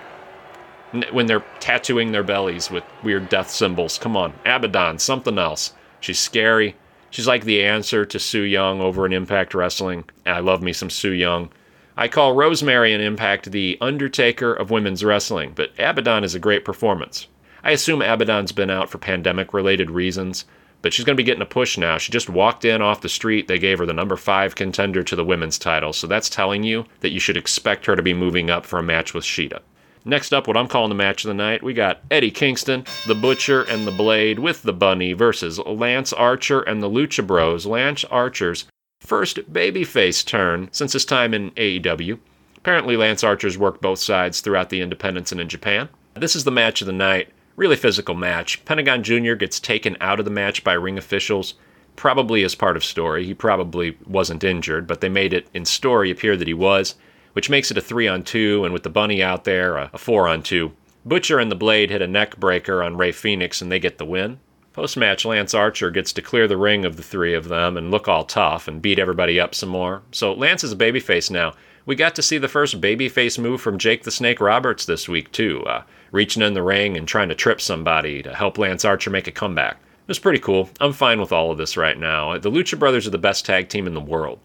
when 1.12 1.26
they're 1.26 1.46
tattooing 1.60 2.12
their 2.12 2.24
bellies 2.24 2.70
with 2.70 2.84
weird 3.04 3.30
death 3.30 3.50
symbols. 3.50 3.98
Come 3.98 4.18
on, 4.18 4.34
Abaddon, 4.46 5.00
something 5.00 5.38
else. 5.38 5.74
She's 6.00 6.20
scary. 6.20 6.76
She's 7.12 7.28
like 7.28 7.44
the 7.44 7.64
answer 7.64 8.06
to 8.06 8.20
Su 8.20 8.42
Yung 8.42 8.82
over 8.82 9.06
in 9.06 9.14
Impact 9.14 9.54
Wrestling. 9.54 10.06
And 10.26 10.36
I 10.36 10.40
love 10.40 10.62
me 10.64 10.74
some 10.74 10.90
Su 10.90 11.12
Yung. 11.12 11.52
I 11.98 12.08
call 12.08 12.34
Rosemary 12.34 12.94
in 12.94 13.02
Impact 13.02 13.52
the 13.52 13.78
Undertaker 13.82 14.54
of 14.54 14.72
women's 14.72 15.04
wrestling, 15.04 15.52
but 15.54 15.72
Abaddon 15.78 16.24
is 16.24 16.34
a 16.34 16.40
great 16.40 16.64
performance. 16.64 17.28
I 17.64 17.72
assume 17.72 18.02
Abaddon's 18.02 18.54
been 18.54 18.70
out 18.70 18.90
for 18.90 18.98
pandemic 18.98 19.54
related 19.54 19.92
reasons, 19.92 20.46
but 20.82 20.94
she's 20.94 21.06
going 21.06 21.16
to 21.16 21.22
be 21.22 21.26
getting 21.26 21.42
a 21.42 21.46
push 21.46 21.78
now. 21.78 21.98
She 21.98 22.14
just 22.14 22.30
walked 22.30 22.64
in 22.64 22.82
off 22.82 23.02
the 23.02 23.10
street. 23.10 23.48
They 23.48 23.60
gave 23.60 23.78
her 23.78 23.86
the 23.86 23.94
number 23.94 24.16
five 24.16 24.56
contender 24.56 25.04
to 25.04 25.16
the 25.16 25.26
women's 25.26 25.60
title, 25.60 25.92
so 25.92 26.08
that's 26.08 26.30
telling 26.30 26.64
you 26.64 26.86
that 27.02 27.12
you 27.12 27.20
should 27.20 27.38
expect 27.38 27.86
her 27.86 27.96
to 27.98 28.02
be 28.02 28.14
moving 28.14 28.50
up 28.50 28.66
for 28.66 28.80
a 28.80 28.84
match 28.84 29.14
with 29.14 29.26
Shida. 29.26 29.60
Next 30.04 30.34
up, 30.34 30.48
what 30.48 30.58
I'm 30.58 30.68
calling 30.68 30.90
the 30.90 30.96
match 30.96 31.24
of 31.24 31.28
the 31.28 31.36
night, 31.36 31.62
we 31.62 31.74
got 31.74 32.02
Eddie 32.10 32.32
Kingston, 32.32 32.86
the 33.06 33.14
Butcher, 33.14 33.62
and 33.62 33.86
the 33.86 33.92
Blade 33.92 34.40
with 34.40 34.64
the 34.64 34.74
Bunny 34.74 35.14
versus 35.14 35.60
Lance 35.60 36.12
Archer 36.12 36.62
and 36.62 36.82
the 36.82 36.90
Lucha 36.90 37.26
Bros. 37.26 37.68
Lance 37.68 38.04
Archer's 38.06 38.66
first 39.00 39.54
babyface 39.54 40.26
turn 40.26 40.70
since 40.72 40.94
his 40.94 41.06
time 41.06 41.36
in 41.36 41.52
AEW. 41.52 42.18
Apparently, 42.58 42.98
Lance 42.98 43.24
Archer's 43.24 43.60
worked 43.60 43.82
both 43.82 44.00
sides 44.00 44.42
throughout 44.42 44.70
the 44.70 44.82
independents 44.82 45.32
and 45.32 45.40
in 45.40 45.48
Japan. 45.48 45.88
This 46.16 46.36
is 46.36 46.46
the 46.46 46.52
match 46.52 46.82
of 46.82 46.88
the 46.88 46.94
night. 46.94 47.30
Really 47.56 47.76
physical 47.76 48.16
match. 48.16 48.64
Pentagon 48.66 49.04
Jr. 49.04 49.34
gets 49.34 49.60
taken 49.60 49.98
out 50.02 50.18
of 50.18 50.26
the 50.26 50.32
match 50.32 50.64
by 50.64 50.74
ring 50.74 50.98
officials, 50.98 51.54
probably 51.96 52.44
as 52.44 52.56
part 52.56 52.76
of 52.76 52.84
story. 52.84 53.26
He 53.26 53.36
probably 53.36 53.98
wasn't 54.08 54.44
injured, 54.44 54.88
but 54.88 55.02
they 55.02 55.10
made 55.10 55.34
it 55.34 55.48
in 55.54 55.66
story 55.66 56.10
appear 56.10 56.36
that 56.38 56.48
he 56.48 56.56
was 56.56 56.96
which 57.34 57.50
makes 57.50 57.72
it 57.72 57.78
a 57.78 57.82
3 57.82 58.08
on 58.08 58.24
2, 58.24 58.66
and 58.66 58.74
with 58.74 58.84
the 58.84 58.90
bunny 58.90 59.22
out 59.22 59.44
there, 59.44 59.78
a 59.78 59.98
4 59.98 60.28
on 60.28 60.44
2. 60.44 60.72
Butcher 61.06 61.40
and 61.40 61.52
the 61.52 61.56
Blade 61.56 61.90
hit 61.90 62.02
a 62.02 62.08
neck 62.08 62.38
breaker 62.38 62.84
on 62.84 62.98
Rey 62.98 63.12
Fenix, 63.12 63.62
and 63.62 63.72
they 63.72 63.80
get 63.80 63.98
the 63.98 64.06
win. 64.06 64.40
Post 64.74 64.96
match, 64.96 65.26
Lance 65.26 65.54
Archer 65.54 65.92
gets 65.92 66.14
to 66.14 66.22
clear 66.22 66.48
the 66.48 66.56
ring 66.56 66.86
of 66.86 66.96
the 66.96 67.04
three 67.04 67.34
of 67.34 67.50
them 67.50 67.76
and 67.76 67.92
look 67.92 68.08
all 68.08 68.24
tough 68.24 68.70
and 68.70 68.82
beat 68.82 69.00
everybody 69.00 69.38
up 69.38 69.54
some 69.54 69.68
more. 69.68 70.02
So 70.12 70.32
Lance 70.32 70.64
is 70.64 70.72
a 70.72 70.78
babyface 70.78 71.30
now. 71.30 71.54
we 71.86 71.96
got 71.96 72.16
to 72.16 72.22
see 72.22 72.38
the 72.38 72.48
first 72.48 72.80
babyface 72.80 73.38
move 73.38 73.60
from 73.60 73.78
Jake 73.78 74.04
the 74.04 74.12
Snake 74.12 74.40
Roberts 74.40 74.86
this 74.86 75.10
week, 75.10 75.30
too, 75.34 75.66
uh, 75.66 75.84
reaching 76.12 76.42
in 76.42 76.54
the 76.54 76.64
ring 76.64 76.96
and 76.96 77.06
trying 77.06 77.28
to 77.30 77.36
trip 77.36 77.60
somebody 77.60 78.24
to 78.24 78.34
help 78.34 78.58
Lance 78.58 78.86
Archer 78.86 79.10
make 79.10 79.28
a 79.28 79.32
comeback. 79.32 79.74
It 79.74 80.08
was 80.08 80.20
pretty 80.20 80.40
cool. 80.40 80.70
I'm 80.80 80.94
fine 80.94 81.20
with 81.20 81.34
all 81.34 81.52
of 81.52 81.58
this 81.58 81.76
right 81.76 81.98
now. 81.98 82.38
The 82.38 82.52
Lucha 82.52 82.80
Brothers 82.80 83.08
are 83.08 83.12
the 83.12 83.18
best 83.18 83.46
tag 83.46 83.68
team 83.68 83.88
in 83.88 83.94
the 83.94 84.00
world. 84.00 84.40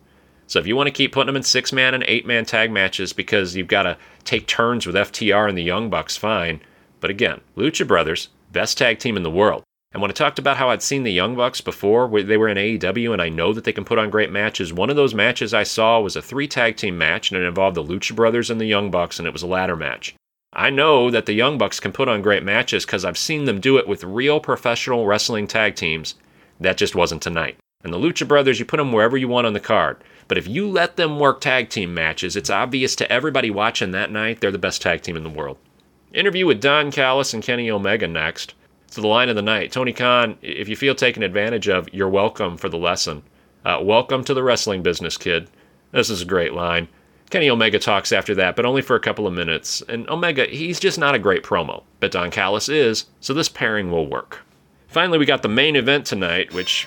So 0.46 0.58
if 0.58 0.66
you 0.66 0.76
want 0.76 0.86
to 0.86 0.92
keep 0.92 1.12
putting 1.12 1.26
them 1.26 1.36
in 1.36 1.42
six 1.42 1.72
man 1.72 1.94
and 1.94 2.04
eight 2.06 2.26
man 2.26 2.44
tag 2.44 2.70
matches 2.70 3.12
because 3.12 3.56
you've 3.56 3.68
got 3.68 3.82
to 3.82 3.96
take 4.24 4.46
turns 4.46 4.86
with 4.86 4.94
FTR 4.94 5.48
and 5.48 5.58
the 5.58 5.62
Young 5.62 5.90
Bucks, 5.90 6.16
fine. 6.16 6.60
But 7.00 7.10
again, 7.10 7.40
Lucha 7.56 7.86
Brothers, 7.86 8.28
best 8.52 8.78
tag 8.78 8.98
team 8.98 9.16
in 9.16 9.22
the 9.22 9.30
world. 9.30 9.62
And 9.92 10.02
when 10.02 10.10
I 10.10 10.14
talked 10.14 10.38
about 10.38 10.56
how 10.56 10.68
I'd 10.70 10.82
seen 10.82 11.04
the 11.04 11.12
Young 11.12 11.36
Bucks 11.36 11.60
before, 11.60 12.08
they 12.22 12.36
were 12.36 12.48
in 12.48 12.58
AEW, 12.58 13.12
and 13.12 13.22
I 13.22 13.28
know 13.28 13.52
that 13.52 13.64
they 13.64 13.72
can 13.72 13.84
put 13.84 13.98
on 13.98 14.10
great 14.10 14.30
matches, 14.30 14.72
one 14.72 14.90
of 14.90 14.96
those 14.96 15.14
matches 15.14 15.54
I 15.54 15.62
saw 15.62 16.00
was 16.00 16.16
a 16.16 16.22
three 16.22 16.46
tag 16.46 16.76
team 16.76 16.98
match, 16.98 17.30
and 17.30 17.40
it 17.40 17.46
involved 17.46 17.76
the 17.76 17.84
Lucha 17.84 18.14
Brothers 18.14 18.50
and 18.50 18.60
the 18.60 18.66
Young 18.66 18.90
Bucks, 18.90 19.18
and 19.18 19.26
it 19.26 19.32
was 19.32 19.42
a 19.42 19.46
ladder 19.46 19.76
match. 19.76 20.14
I 20.52 20.70
know 20.70 21.10
that 21.10 21.26
the 21.26 21.32
Young 21.32 21.58
Bucks 21.58 21.80
can 21.80 21.92
put 21.92 22.08
on 22.08 22.22
great 22.22 22.42
matches 22.42 22.84
because 22.84 23.04
I've 23.04 23.18
seen 23.18 23.44
them 23.44 23.60
do 23.60 23.78
it 23.78 23.88
with 23.88 24.04
real 24.04 24.40
professional 24.40 25.06
wrestling 25.06 25.46
tag 25.46 25.76
teams. 25.76 26.14
That 26.60 26.76
just 26.76 26.94
wasn't 26.94 27.22
tonight. 27.22 27.56
And 27.82 27.92
the 27.92 27.98
Lucha 27.98 28.26
Brothers, 28.26 28.58
you 28.58 28.64
put 28.64 28.78
them 28.78 28.92
wherever 28.92 29.16
you 29.16 29.28
want 29.28 29.46
on 29.46 29.52
the 29.52 29.60
card. 29.60 29.98
But 30.28 30.38
if 30.38 30.48
you 30.48 30.68
let 30.68 30.96
them 30.96 31.18
work 31.18 31.40
tag 31.40 31.68
team 31.68 31.94
matches, 31.94 32.36
it's 32.36 32.50
obvious 32.50 32.96
to 32.96 33.10
everybody 33.10 33.50
watching 33.50 33.92
that 33.92 34.10
night 34.10 34.40
they're 34.40 34.50
the 34.50 34.58
best 34.58 34.82
tag 34.82 35.02
team 35.02 35.16
in 35.16 35.22
the 35.22 35.30
world. 35.30 35.58
Interview 36.12 36.46
with 36.46 36.60
Don 36.60 36.90
Callis 36.90 37.34
and 37.34 37.42
Kenny 37.42 37.70
Omega 37.70 38.08
next. 38.08 38.54
To 38.92 39.00
the 39.00 39.08
line 39.08 39.28
of 39.28 39.36
the 39.36 39.42
night. 39.42 39.72
Tony 39.72 39.92
Khan, 39.92 40.38
if 40.42 40.68
you 40.68 40.76
feel 40.76 40.94
taken 40.94 41.22
advantage 41.22 41.68
of, 41.68 41.92
you're 41.92 42.08
welcome 42.08 42.56
for 42.56 42.68
the 42.68 42.78
lesson. 42.78 43.22
Uh, 43.64 43.80
welcome 43.82 44.24
to 44.24 44.32
the 44.32 44.42
wrestling 44.42 44.82
business, 44.82 45.18
kid. 45.18 45.50
This 45.90 46.08
is 46.08 46.22
a 46.22 46.26
great 46.26 46.54
line. 46.54 46.88
Kenny 47.30 47.50
Omega 47.50 47.78
talks 47.78 48.12
after 48.12 48.34
that, 48.36 48.54
but 48.54 48.64
only 48.64 48.82
for 48.82 48.94
a 48.94 49.00
couple 49.00 49.26
of 49.26 49.34
minutes. 49.34 49.82
And 49.88 50.08
Omega, 50.08 50.46
he's 50.46 50.78
just 50.78 50.98
not 50.98 51.14
a 51.16 51.18
great 51.18 51.42
promo, 51.42 51.82
but 51.98 52.12
Don 52.12 52.30
Callis 52.30 52.68
is, 52.68 53.06
so 53.20 53.34
this 53.34 53.48
pairing 53.48 53.90
will 53.90 54.06
work. 54.06 54.44
Finally, 54.86 55.18
we 55.18 55.26
got 55.26 55.42
the 55.42 55.48
main 55.48 55.74
event 55.74 56.06
tonight, 56.06 56.54
which, 56.54 56.86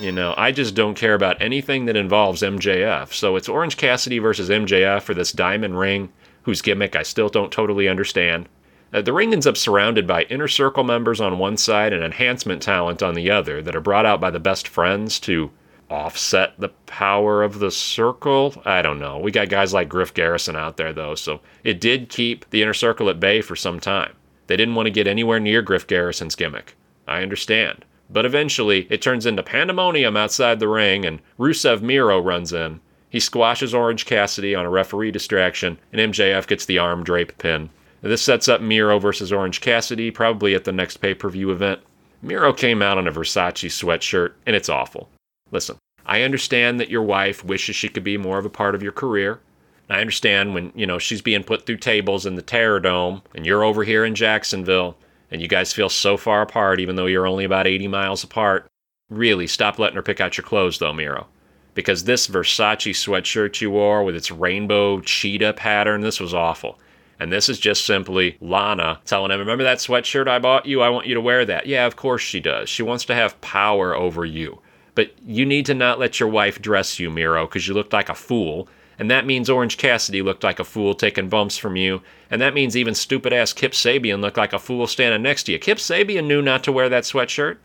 you 0.00 0.12
know, 0.12 0.34
I 0.36 0.52
just 0.52 0.74
don't 0.74 0.94
care 0.94 1.14
about 1.14 1.40
anything 1.40 1.86
that 1.86 1.96
involves 1.96 2.42
MJF. 2.42 3.12
So 3.12 3.36
it's 3.36 3.48
Orange 3.48 3.76
Cassidy 3.76 4.18
versus 4.18 4.48
MJF 4.48 5.02
for 5.02 5.14
this 5.14 5.32
diamond 5.32 5.78
ring, 5.78 6.12
whose 6.42 6.62
gimmick 6.62 6.96
I 6.96 7.02
still 7.02 7.28
don't 7.28 7.52
totally 7.52 7.88
understand. 7.88 8.48
Uh, 8.92 9.00
the 9.00 9.12
ring 9.12 9.32
ends 9.32 9.46
up 9.46 9.56
surrounded 9.56 10.06
by 10.06 10.24
inner 10.24 10.48
circle 10.48 10.84
members 10.84 11.20
on 11.20 11.38
one 11.38 11.56
side 11.56 11.92
and 11.92 12.04
enhancement 12.04 12.62
talent 12.62 13.02
on 13.02 13.14
the 13.14 13.30
other 13.30 13.62
that 13.62 13.74
are 13.74 13.80
brought 13.80 14.06
out 14.06 14.20
by 14.20 14.30
the 14.30 14.40
best 14.40 14.68
friends 14.68 15.18
to 15.20 15.50
offset 15.88 16.58
the 16.58 16.68
power 16.86 17.42
of 17.42 17.58
the 17.58 17.70
circle. 17.70 18.54
I 18.64 18.82
don't 18.82 18.98
know. 18.98 19.18
We 19.18 19.30
got 19.30 19.48
guys 19.48 19.72
like 19.72 19.88
Griff 19.88 20.14
Garrison 20.14 20.56
out 20.56 20.76
there, 20.76 20.92
though, 20.92 21.14
so 21.14 21.40
it 21.64 21.80
did 21.80 22.08
keep 22.08 22.48
the 22.50 22.62
inner 22.62 22.74
circle 22.74 23.08
at 23.08 23.20
bay 23.20 23.40
for 23.40 23.56
some 23.56 23.78
time. 23.78 24.14
They 24.46 24.56
didn't 24.56 24.74
want 24.74 24.86
to 24.86 24.90
get 24.90 25.06
anywhere 25.06 25.40
near 25.40 25.62
Griff 25.62 25.86
Garrison's 25.86 26.34
gimmick. 26.34 26.74
I 27.06 27.22
understand. 27.22 27.84
But 28.12 28.26
eventually, 28.26 28.86
it 28.90 29.00
turns 29.00 29.24
into 29.24 29.42
pandemonium 29.42 30.16
outside 30.16 30.60
the 30.60 30.68
ring, 30.68 31.04
and 31.04 31.20
Rusev 31.38 31.80
Miro 31.80 32.20
runs 32.20 32.52
in. 32.52 32.80
He 33.08 33.20
squashes 33.20 33.74
Orange 33.74 34.06
Cassidy 34.06 34.54
on 34.54 34.66
a 34.66 34.70
referee 34.70 35.10
distraction, 35.10 35.78
and 35.92 36.12
MJF 36.12 36.46
gets 36.46 36.66
the 36.66 36.78
arm 36.78 37.04
drape 37.04 37.36
pin. 37.38 37.70
This 38.02 38.22
sets 38.22 38.48
up 38.48 38.60
Miro 38.60 38.98
versus 38.98 39.32
Orange 39.32 39.60
Cassidy, 39.60 40.10
probably 40.10 40.54
at 40.54 40.64
the 40.64 40.72
next 40.72 40.98
pay 40.98 41.14
per 41.14 41.28
view 41.30 41.50
event. 41.50 41.80
Miro 42.20 42.52
came 42.52 42.82
out 42.82 42.98
in 42.98 43.06
a 43.06 43.12
Versace 43.12 43.68
sweatshirt, 43.68 44.32
and 44.46 44.54
it's 44.54 44.68
awful. 44.68 45.08
Listen, 45.50 45.76
I 46.04 46.22
understand 46.22 46.80
that 46.80 46.90
your 46.90 47.02
wife 47.02 47.44
wishes 47.44 47.76
she 47.76 47.88
could 47.88 48.04
be 48.04 48.16
more 48.16 48.38
of 48.38 48.44
a 48.44 48.50
part 48.50 48.74
of 48.74 48.82
your 48.82 48.92
career. 48.92 49.40
I 49.88 50.00
understand 50.00 50.54
when, 50.54 50.72
you 50.74 50.86
know, 50.86 50.98
she's 50.98 51.20
being 51.20 51.44
put 51.44 51.66
through 51.66 51.76
tables 51.78 52.24
in 52.24 52.34
the 52.34 52.42
Terror 52.42 52.80
Dome, 52.80 53.22
and 53.34 53.44
you're 53.44 53.64
over 53.64 53.84
here 53.84 54.04
in 54.04 54.14
Jacksonville, 54.14 54.96
and 55.32 55.40
you 55.40 55.48
guys 55.48 55.72
feel 55.72 55.88
so 55.88 56.16
far 56.16 56.42
apart, 56.42 56.78
even 56.78 56.94
though 56.94 57.06
you're 57.06 57.26
only 57.26 57.44
about 57.44 57.66
80 57.66 57.88
miles 57.88 58.22
apart. 58.22 58.66
Really, 59.08 59.46
stop 59.46 59.78
letting 59.78 59.96
her 59.96 60.02
pick 60.02 60.20
out 60.20 60.36
your 60.36 60.44
clothes, 60.44 60.78
though, 60.78 60.92
Miro. 60.92 61.26
Because 61.74 62.04
this 62.04 62.28
Versace 62.28 62.92
sweatshirt 62.92 63.60
you 63.60 63.70
wore 63.70 64.04
with 64.04 64.14
its 64.14 64.30
rainbow 64.30 65.00
cheetah 65.00 65.54
pattern, 65.54 66.02
this 66.02 66.20
was 66.20 66.34
awful. 66.34 66.78
And 67.18 67.32
this 67.32 67.48
is 67.48 67.58
just 67.58 67.86
simply 67.86 68.36
Lana 68.40 69.00
telling 69.06 69.30
him, 69.30 69.38
Remember 69.38 69.64
that 69.64 69.78
sweatshirt 69.78 70.28
I 70.28 70.38
bought 70.38 70.66
you? 70.66 70.82
I 70.82 70.90
want 70.90 71.06
you 71.06 71.14
to 71.14 71.20
wear 71.20 71.44
that. 71.46 71.66
Yeah, 71.66 71.86
of 71.86 71.96
course 71.96 72.20
she 72.20 72.40
does. 72.40 72.68
She 72.68 72.82
wants 72.82 73.04
to 73.06 73.14
have 73.14 73.40
power 73.40 73.94
over 73.94 74.26
you. 74.26 74.60
But 74.94 75.12
you 75.24 75.46
need 75.46 75.64
to 75.66 75.74
not 75.74 75.98
let 75.98 76.20
your 76.20 76.28
wife 76.28 76.60
dress 76.60 76.98
you, 76.98 77.10
Miro, 77.10 77.46
because 77.46 77.66
you 77.66 77.72
looked 77.72 77.94
like 77.94 78.10
a 78.10 78.14
fool. 78.14 78.68
And 78.98 79.10
that 79.10 79.26
means 79.26 79.50
Orange 79.50 79.78
Cassidy 79.78 80.22
looked 80.22 80.44
like 80.44 80.58
a 80.58 80.64
fool 80.64 80.94
taking 80.94 81.28
bumps 81.28 81.56
from 81.56 81.76
you. 81.76 82.02
And 82.30 82.40
that 82.40 82.54
means 82.54 82.76
even 82.76 82.94
stupid 82.94 83.32
ass 83.32 83.52
Kip 83.52 83.72
Sabian 83.72 84.20
looked 84.20 84.36
like 84.36 84.52
a 84.52 84.58
fool 84.58 84.86
standing 84.86 85.22
next 85.22 85.44
to 85.44 85.52
you. 85.52 85.58
Kip 85.58 85.78
Sabian 85.78 86.26
knew 86.26 86.42
not 86.42 86.62
to 86.64 86.72
wear 86.72 86.88
that 86.88 87.04
sweatshirt. 87.04 87.56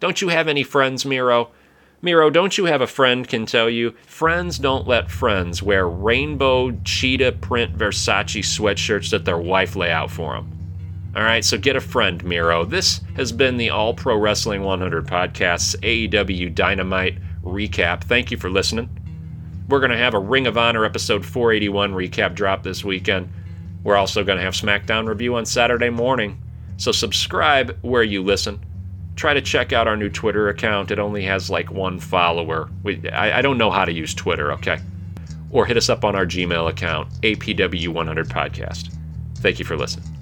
Don't 0.00 0.20
you 0.20 0.28
have 0.28 0.48
any 0.48 0.62
friends, 0.62 1.06
Miro? 1.06 1.50
Miro, 2.02 2.28
don't 2.28 2.58
you 2.58 2.66
have 2.66 2.82
a 2.82 2.86
friend 2.86 3.26
can 3.26 3.46
tell 3.46 3.70
you? 3.70 3.92
Friends 4.06 4.58
don't 4.58 4.86
let 4.86 5.10
friends 5.10 5.62
wear 5.62 5.88
rainbow 5.88 6.72
cheetah 6.84 7.32
print 7.32 7.76
Versace 7.76 8.44
sweatshirts 8.44 9.10
that 9.10 9.24
their 9.24 9.38
wife 9.38 9.74
lay 9.74 9.90
out 9.90 10.10
for 10.10 10.34
them. 10.34 10.52
All 11.16 11.22
right, 11.22 11.42
so 11.42 11.56
get 11.56 11.76
a 11.76 11.80
friend, 11.80 12.22
Miro. 12.22 12.66
This 12.66 13.00
has 13.16 13.32
been 13.32 13.56
the 13.56 13.70
All 13.70 13.94
Pro 13.94 14.18
Wrestling 14.18 14.62
100 14.62 15.06
Podcast's 15.06 15.74
AEW 15.76 16.54
Dynamite 16.54 17.18
recap. 17.42 18.04
Thank 18.04 18.30
you 18.30 18.36
for 18.36 18.50
listening. 18.50 19.05
We're 19.68 19.80
going 19.80 19.90
to 19.90 19.98
have 19.98 20.14
a 20.14 20.18
Ring 20.18 20.46
of 20.46 20.56
Honor 20.56 20.84
episode 20.84 21.24
481 21.24 21.92
recap 21.92 22.34
drop 22.34 22.62
this 22.62 22.84
weekend. 22.84 23.28
We're 23.82 23.96
also 23.96 24.24
going 24.24 24.38
to 24.38 24.44
have 24.44 24.54
SmackDown 24.54 25.08
review 25.08 25.36
on 25.36 25.46
Saturday 25.46 25.90
morning. 25.90 26.40
So 26.76 26.92
subscribe 26.92 27.76
where 27.82 28.02
you 28.02 28.22
listen 28.22 28.60
try 29.16 29.34
to 29.34 29.40
check 29.40 29.72
out 29.72 29.88
our 29.88 29.96
new 29.96 30.10
Twitter 30.10 30.48
account. 30.48 30.90
It 30.90 30.98
only 30.98 31.24
has 31.24 31.50
like 31.50 31.70
one 31.70 31.98
follower. 31.98 32.70
We, 32.82 33.08
I, 33.10 33.38
I 33.38 33.42
don't 33.42 33.58
know 33.58 33.70
how 33.70 33.84
to 33.84 33.92
use 33.92 34.14
Twitter, 34.14 34.52
okay? 34.52 34.78
Or 35.50 35.66
hit 35.66 35.76
us 35.76 35.88
up 35.88 36.04
on 36.04 36.14
our 36.14 36.26
Gmail 36.26 36.68
account, 36.68 37.10
APW100 37.22 38.26
Podcast. 38.26 38.92
Thank 39.38 39.58
you 39.58 39.64
for 39.64 39.76
listening. 39.76 40.15